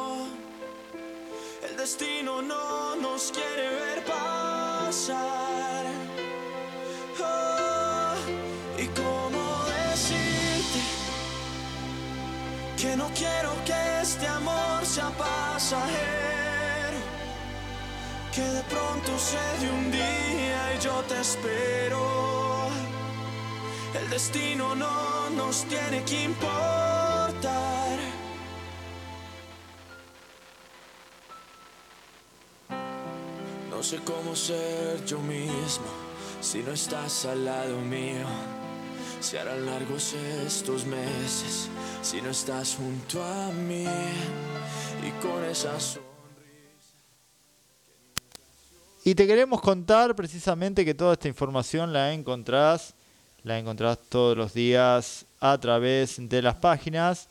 El 1.86 1.92
destino 1.92 2.42
no 2.42 2.96
nos 2.96 3.30
quiere 3.30 3.68
ver 3.68 4.04
pasar. 4.04 5.86
Ah, 7.22 8.16
y 8.76 8.86
cómo 8.86 9.64
decirte 9.92 10.80
que 12.76 12.96
no 12.96 13.08
quiero 13.14 13.52
que 13.64 14.00
este 14.02 14.26
amor 14.26 14.84
sea 14.84 15.10
pasajero. 15.10 16.98
que 18.34 18.42
de 18.42 18.62
pronto 18.64 19.10
se 19.16 19.64
de 19.64 19.70
un 19.70 19.92
día 19.92 20.74
y 20.74 20.80
yo 20.80 21.04
te 21.08 21.20
espero. 21.20 22.66
El 23.94 24.10
destino 24.10 24.74
no 24.74 25.30
nos 25.30 25.62
tiene 25.66 26.02
que 26.02 26.24
importar. 26.24 26.75
Sé 33.86 33.98
cómo 33.98 34.34
ser 34.34 35.04
yo 35.06 35.20
mismo 35.20 35.86
si 36.40 36.58
no 36.58 36.72
estás 36.72 37.24
al 37.24 37.44
lado 37.44 37.78
mío. 37.78 38.26
Se 39.20 39.38
harán 39.38 39.64
largos 39.64 40.12
estos 40.44 40.84
meses 40.84 41.68
si 42.02 42.20
no 42.20 42.30
estás 42.30 42.74
junto 42.74 43.22
a 43.22 43.52
mí 43.52 43.86
y 45.06 45.10
con 45.22 45.44
esa 45.44 45.78
sonrisa. 45.78 46.02
Y 49.04 49.14
te 49.14 49.24
queremos 49.24 49.60
contar 49.60 50.16
precisamente 50.16 50.84
que 50.84 50.94
toda 50.94 51.12
esta 51.12 51.28
información 51.28 51.92
la 51.92 52.12
encontrás, 52.12 52.92
la 53.44 53.56
encontrás 53.56 54.00
todos 54.08 54.36
los 54.36 54.52
días 54.52 55.26
a 55.38 55.56
través 55.58 56.16
de 56.18 56.42
las 56.42 56.56
páginas 56.56 57.28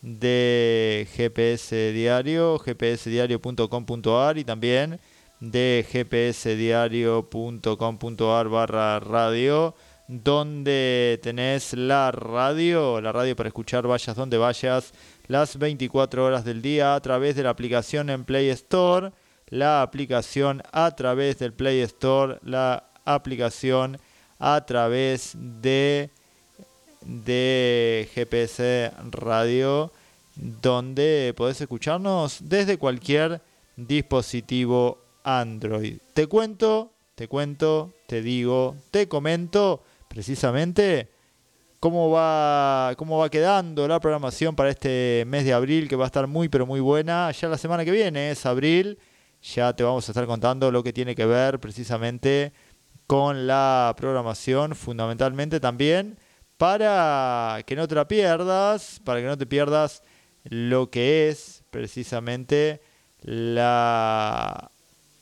de 0.00 1.06
GPS 1.14 1.92
Diario, 1.92 2.56
gpsdiario.com.ar 2.56 4.38
y 4.38 4.44
también 4.44 4.98
de 5.40 5.84
gpsdiario.com.ar 5.92 8.48
barra 8.48 9.00
radio, 9.00 9.74
donde 10.08 11.20
tenés 11.22 11.74
la 11.74 12.10
radio, 12.10 13.00
la 13.00 13.12
radio 13.12 13.36
para 13.36 13.48
escuchar 13.48 13.86
vayas 13.86 14.16
donde 14.16 14.38
vayas, 14.38 14.92
las 15.26 15.58
24 15.58 16.24
horas 16.24 16.44
del 16.44 16.62
día 16.62 16.94
a 16.94 17.00
través 17.00 17.36
de 17.36 17.42
la 17.42 17.50
aplicación 17.50 18.10
en 18.10 18.24
Play 18.24 18.48
Store, 18.48 19.12
la 19.48 19.82
aplicación 19.82 20.62
a 20.72 20.90
través 20.96 21.38
del 21.38 21.52
Play 21.52 21.80
Store, 21.82 22.38
la 22.42 22.90
aplicación 23.04 23.98
a 24.38 24.64
través 24.66 25.32
de, 25.36 26.10
de 27.02 28.08
GPS 28.14 28.92
Radio, 29.10 29.92
donde 30.36 31.34
podés 31.36 31.60
escucharnos 31.60 32.48
desde 32.48 32.78
cualquier 32.78 33.42
dispositivo 33.76 35.07
Android. 35.28 35.98
Te 36.14 36.26
cuento, 36.26 36.94
te 37.14 37.28
cuento, 37.28 37.92
te 38.06 38.22
digo, 38.22 38.76
te 38.90 39.08
comento 39.08 39.82
precisamente 40.08 41.10
cómo 41.80 42.10
va, 42.10 42.94
cómo 42.96 43.18
va 43.18 43.28
quedando 43.28 43.86
la 43.86 44.00
programación 44.00 44.56
para 44.56 44.70
este 44.70 45.24
mes 45.26 45.44
de 45.44 45.52
abril, 45.52 45.86
que 45.86 45.96
va 45.96 46.04
a 46.04 46.06
estar 46.06 46.26
muy, 46.26 46.48
pero 46.48 46.64
muy 46.64 46.80
buena. 46.80 47.30
Ya 47.32 47.48
la 47.48 47.58
semana 47.58 47.84
que 47.84 47.90
viene 47.90 48.30
es 48.30 48.46
abril, 48.46 48.98
ya 49.42 49.74
te 49.74 49.82
vamos 49.82 50.08
a 50.08 50.12
estar 50.12 50.24
contando 50.26 50.72
lo 50.72 50.82
que 50.82 50.94
tiene 50.94 51.14
que 51.14 51.26
ver 51.26 51.60
precisamente 51.60 52.54
con 53.06 53.46
la 53.46 53.94
programación, 53.98 54.74
fundamentalmente 54.74 55.60
también 55.60 56.18
para 56.56 57.62
que 57.66 57.76
no 57.76 57.86
te 57.86 57.94
la 57.94 58.08
pierdas, 58.08 59.00
para 59.04 59.20
que 59.20 59.26
no 59.26 59.36
te 59.36 59.46
pierdas 59.46 60.02
lo 60.44 60.90
que 60.90 61.28
es 61.28 61.62
precisamente 61.70 62.80
la 63.20 64.70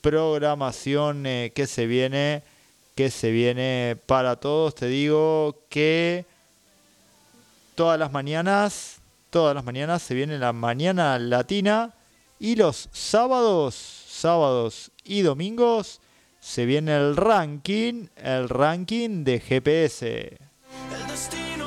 programación 0.06 1.26
eh, 1.26 1.50
que 1.52 1.66
se 1.66 1.88
viene 1.88 2.44
que 2.94 3.10
se 3.10 3.32
viene 3.32 3.98
para 4.06 4.36
todos. 4.36 4.76
Te 4.76 4.86
digo 4.86 5.56
que 5.68 6.24
todas 7.74 7.98
las 7.98 8.12
mañanas 8.12 9.00
todas 9.30 9.56
las 9.56 9.64
mañanas 9.64 10.02
se 10.02 10.14
viene 10.14 10.38
la 10.38 10.52
mañana 10.52 11.18
latina 11.18 11.92
y 12.38 12.54
los 12.54 12.88
sábados 12.92 13.74
sábados 13.74 14.92
y 15.02 15.22
domingos 15.22 16.00
se 16.38 16.66
viene 16.66 16.94
el 16.96 17.16
ranking 17.16 18.06
el 18.14 18.48
ranking 18.48 19.24
de 19.24 19.40
GPS 19.40 20.38
El 20.92 21.06
destino 21.08 21.65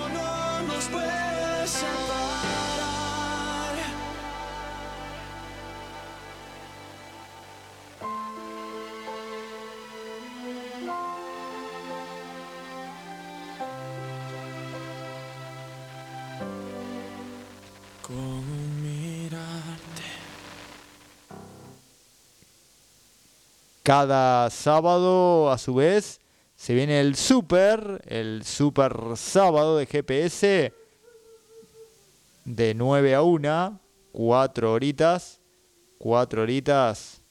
Cada 23.90 24.52
sábado, 24.52 25.50
a 25.50 25.58
su 25.58 25.74
vez, 25.74 26.22
se 26.56 26.76
viene 26.76 27.02
el 27.02 27.16
super, 27.16 28.04
el 28.06 28.44
super 28.46 28.94
sábado 29.16 29.78
de 29.78 29.88
GPS 29.88 30.72
de 32.46 32.74
9 32.76 33.16
a 33.16 33.24
1, 33.24 33.80
4 34.12 34.72
horitas, 34.72 35.42
4 35.98 36.44
horitas, 36.44 37.24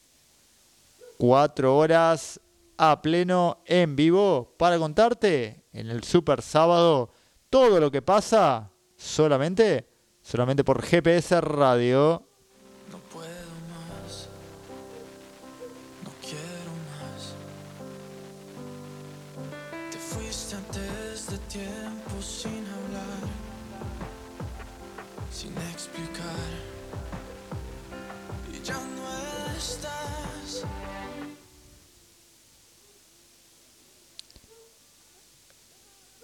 4 1.18 1.76
horas 1.76 2.40
a 2.76 3.02
pleno 3.02 3.62
en 3.64 3.94
vivo 3.94 4.52
para 4.58 4.80
contarte 4.80 5.62
en 5.72 5.90
el 5.90 6.02
super 6.02 6.42
sábado 6.42 7.12
todo 7.50 7.78
lo 7.78 7.92
que 7.92 8.02
pasa 8.02 8.68
solamente, 8.96 9.86
solamente 10.22 10.64
por 10.64 10.82
GPS 10.82 11.40
Radio. 11.40 12.27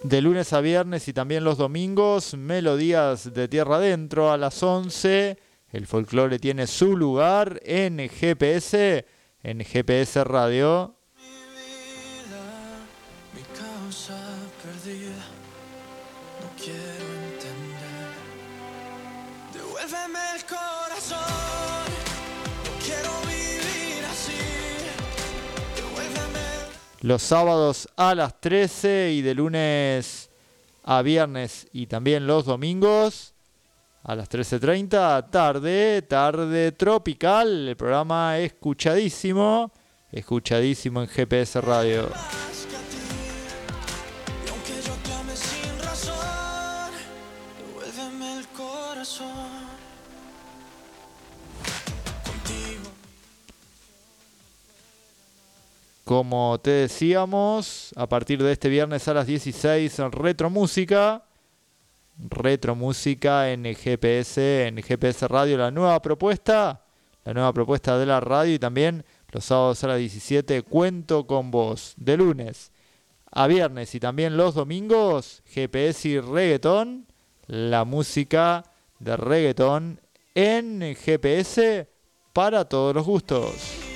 De 0.07 0.21
lunes 0.21 0.53
a 0.53 0.61
viernes 0.61 1.07
y 1.07 1.13
también 1.13 1.43
los 1.43 1.57
domingos, 1.57 2.35
Melodías 2.35 3.33
de 3.33 3.47
Tierra 3.47 3.77
Adentro 3.77 4.31
a 4.31 4.37
las 4.37 4.61
11. 4.61 5.39
El 5.71 5.87
folclore 5.87 6.37
tiene 6.37 6.67
su 6.67 6.95
lugar 6.95 7.59
en 7.63 7.97
GPS, 7.97 9.05
en 9.41 9.65
GPS 9.65 10.23
Radio. 10.23 10.95
Los 27.05 27.21
sábados 27.21 27.87
a 27.97 28.15
las 28.15 28.41
13 28.41 29.11
y 29.13 29.21
de 29.21 29.35
lunes 29.35 30.31
a 30.83 31.03
viernes 31.03 31.67
y 31.71 31.85
también 31.85 32.25
los 32.25 32.45
domingos 32.45 33.35
a 34.01 34.15
las 34.15 34.27
13.30, 34.27 35.29
tarde, 35.29 36.01
tarde 36.01 36.71
tropical. 36.71 37.67
El 37.67 37.77
programa 37.77 38.39
escuchadísimo, 38.39 39.71
escuchadísimo 40.11 41.03
en 41.03 41.07
GPS 41.07 41.61
Radio. 41.61 42.09
Como 56.05 56.59
te 56.59 56.69
decíamos, 56.69 57.91
a 57.95 58.07
partir 58.07 58.43
de 58.43 58.51
este 58.51 58.69
viernes 58.69 59.07
a 59.07 59.13
las 59.15 59.25
16, 59.25 59.97
retro 60.11 60.51
música. 60.51 61.23
Retro 62.29 62.75
música 62.75 63.51
en 63.51 63.63
GPS, 63.73 64.67
en 64.67 64.83
GPS 64.83 65.27
Radio, 65.27 65.57
la 65.57 65.71
nueva 65.71 65.99
propuesta. 66.03 66.85
La 67.23 67.33
nueva 67.33 67.51
propuesta 67.53 67.97
de 67.97 68.05
la 68.05 68.19
radio 68.19 68.53
y 68.53 68.59
también 68.59 69.03
los 69.31 69.45
sábados 69.45 69.83
a 69.83 69.87
las 69.87 69.97
17, 69.97 70.61
cuento 70.61 71.25
con 71.25 71.49
vos. 71.49 71.95
De 71.97 72.17
lunes 72.17 72.71
a 73.31 73.47
viernes 73.47 73.95
y 73.95 73.99
también 73.99 74.37
los 74.37 74.53
domingos, 74.53 75.41
GPS 75.47 76.07
y 76.07 76.19
reggaetón. 76.19 77.07
La 77.47 77.83
música 77.83 78.63
de 78.99 79.17
reggaetón 79.17 80.01
en 80.35 80.95
GPS 80.95 81.89
para 82.31 82.65
todos 82.65 82.93
los 82.93 83.07
gustos. 83.07 83.94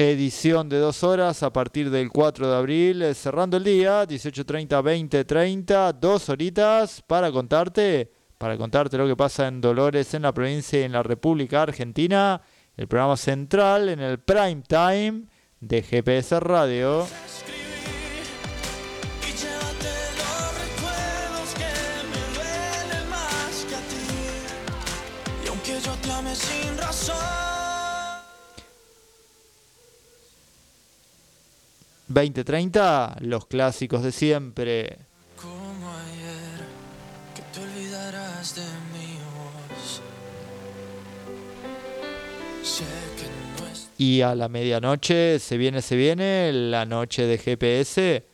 Edición 0.00 0.70
de 0.70 0.78
dos 0.78 1.04
horas 1.04 1.42
a 1.42 1.52
partir 1.52 1.90
del 1.90 2.10
4 2.10 2.50
de 2.50 2.56
abril, 2.56 3.02
eh, 3.02 3.14
cerrando 3.14 3.58
el 3.58 3.64
día, 3.64 4.06
18.30, 4.06 4.82
20.30, 4.82 5.92
dos 5.92 6.30
horitas 6.30 7.02
para 7.06 7.30
contarte, 7.30 8.10
para 8.38 8.56
contarte 8.56 8.96
lo 8.96 9.06
que 9.06 9.16
pasa 9.16 9.46
en 9.46 9.60
Dolores, 9.60 10.14
en 10.14 10.22
la 10.22 10.32
provincia 10.32 10.80
y 10.80 10.84
en 10.84 10.92
la 10.92 11.02
República 11.02 11.62
Argentina, 11.62 12.40
el 12.76 12.88
programa 12.88 13.18
central 13.18 13.90
en 13.90 14.00
el 14.00 14.18
prime 14.20 14.62
time 14.66 15.24
de 15.60 15.82
GPS 15.82 16.40
Radio. 16.40 17.06
20.30, 32.10 33.20
los 33.20 33.46
clásicos 33.46 34.02
de 34.02 34.10
siempre. 34.10 34.98
como 35.40 35.88
ayer, 35.90 36.66
que 37.34 37.42
te 37.52 37.60
olvidarás 37.60 38.56
de 38.56 38.62
mi 38.92 39.14
voz. 39.14 40.02
Sé 42.64 42.84
que 43.16 43.62
no 43.62 43.70
es 43.70 43.88
Y 43.96 44.22
a 44.22 44.34
la 44.34 44.48
medianoche 44.48 45.38
se 45.38 45.56
viene, 45.56 45.82
se 45.82 45.94
viene 45.94 46.52
la 46.52 46.84
noche 46.84 47.26
de 47.26 47.38
GPS 47.38 48.26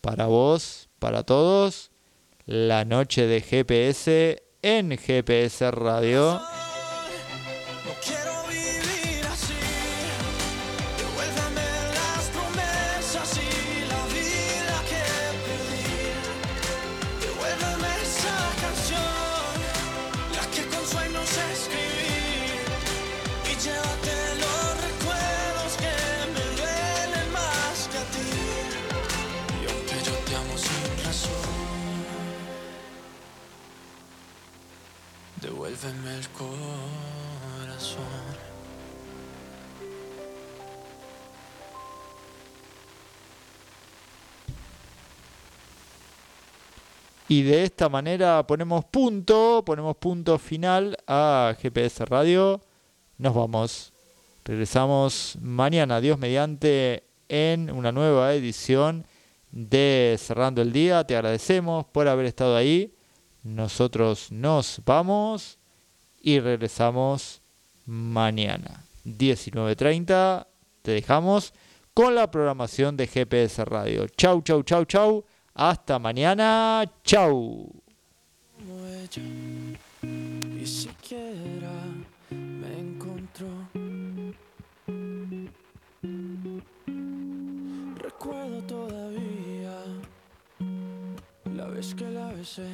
para 0.00 0.26
vos, 0.26 0.88
para 1.00 1.24
todos. 1.24 1.90
La 2.46 2.84
noche 2.84 3.26
de 3.26 3.40
GPS 3.40 4.44
en 4.62 4.96
GPS 4.96 5.72
Radio. 5.72 6.40
Y 47.28 47.42
de 47.42 47.64
esta 47.64 47.88
manera 47.88 48.46
ponemos 48.46 48.84
punto, 48.84 49.62
ponemos 49.64 49.96
punto 49.96 50.38
final 50.38 50.96
a 51.06 51.56
GPS 51.58 52.04
Radio. 52.04 52.60
Nos 53.16 53.34
vamos. 53.34 53.92
Regresamos 54.44 55.38
mañana, 55.40 56.02
Dios 56.02 56.18
mediante, 56.18 57.04
en 57.30 57.70
una 57.70 57.92
nueva 57.92 58.34
edición 58.34 59.06
de 59.50 60.16
Cerrando 60.18 60.60
el 60.60 60.72
Día. 60.72 61.04
Te 61.06 61.16
agradecemos 61.16 61.86
por 61.86 62.08
haber 62.08 62.26
estado 62.26 62.56
ahí. 62.56 62.94
Nosotros 63.42 64.30
nos 64.30 64.82
vamos 64.84 65.58
y 66.20 66.40
regresamos 66.40 67.40
mañana. 67.86 68.84
19.30. 69.06 70.46
Te 70.82 70.90
dejamos 70.90 71.54
con 71.94 72.14
la 72.14 72.30
programación 72.30 72.98
de 72.98 73.06
GPS 73.06 73.64
Radio. 73.64 74.08
Chau, 74.08 74.42
chau, 74.42 74.62
chau, 74.62 74.84
chau. 74.84 75.24
Hasta 75.54 76.00
mañana. 76.00 76.84
Chau. 77.04 77.70
y 80.60 80.66
siquiera 80.66 81.70
me 82.30 82.78
encontró. 82.80 83.46
Recuerdo 87.98 88.62
todavía 88.66 89.76
la 91.54 91.66
vez 91.66 91.94
que 91.94 92.10
la 92.10 92.32
besé. 92.32 92.68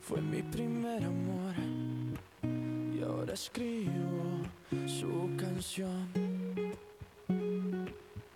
Fue 0.00 0.20
mi 0.20 0.42
primer 0.42 1.02
amor 1.02 1.54
y 2.94 3.02
ahora 3.02 3.34
escribo 3.34 4.42
su 4.86 5.34
canción. 5.36 6.06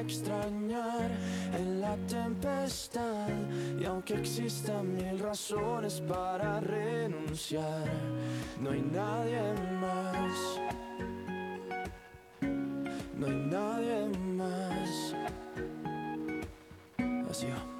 extrañar 0.00 1.10
en 1.56 1.80
la 1.80 1.96
tempestad. 2.08 3.28
Y 3.80 3.84
aunque 3.84 4.14
existan 4.14 4.96
mil 4.96 5.18
razones 5.18 6.00
para 6.00 6.60
renunciar, 6.60 7.86
no 8.60 8.70
hay 8.70 8.82
nadie 8.82 9.42
más. 9.80 10.60
No 13.16 13.26
hay 13.26 13.34
nadie 13.34 14.08
más. 14.36 15.14
Así 17.30 17.46
va. 17.46 17.79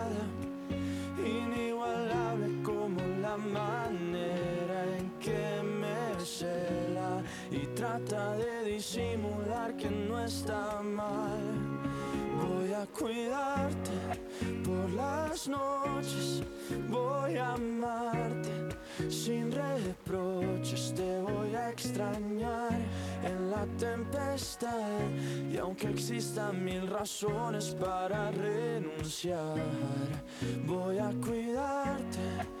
está 10.25 10.81
mal. 10.81 11.39
Voy 12.41 12.73
a 12.73 12.85
cuidarte 12.87 13.91
por 14.63 14.89
las 14.91 15.47
noches, 15.47 16.43
voy 16.89 17.37
a 17.37 17.53
amarte 17.53 18.51
sin 19.09 19.51
reproches, 19.51 20.93
te 20.95 21.21
voy 21.21 21.55
a 21.55 21.69
extrañar 21.69 22.79
en 23.23 23.51
la 23.51 23.65
tempestad. 23.77 24.99
Y 25.51 25.57
aunque 25.57 25.89
existan 25.89 26.63
mil 26.63 26.87
razones 26.87 27.75
para 27.79 28.31
renunciar, 28.31 29.57
voy 30.65 30.97
a 30.97 31.11
cuidarte 31.21 32.60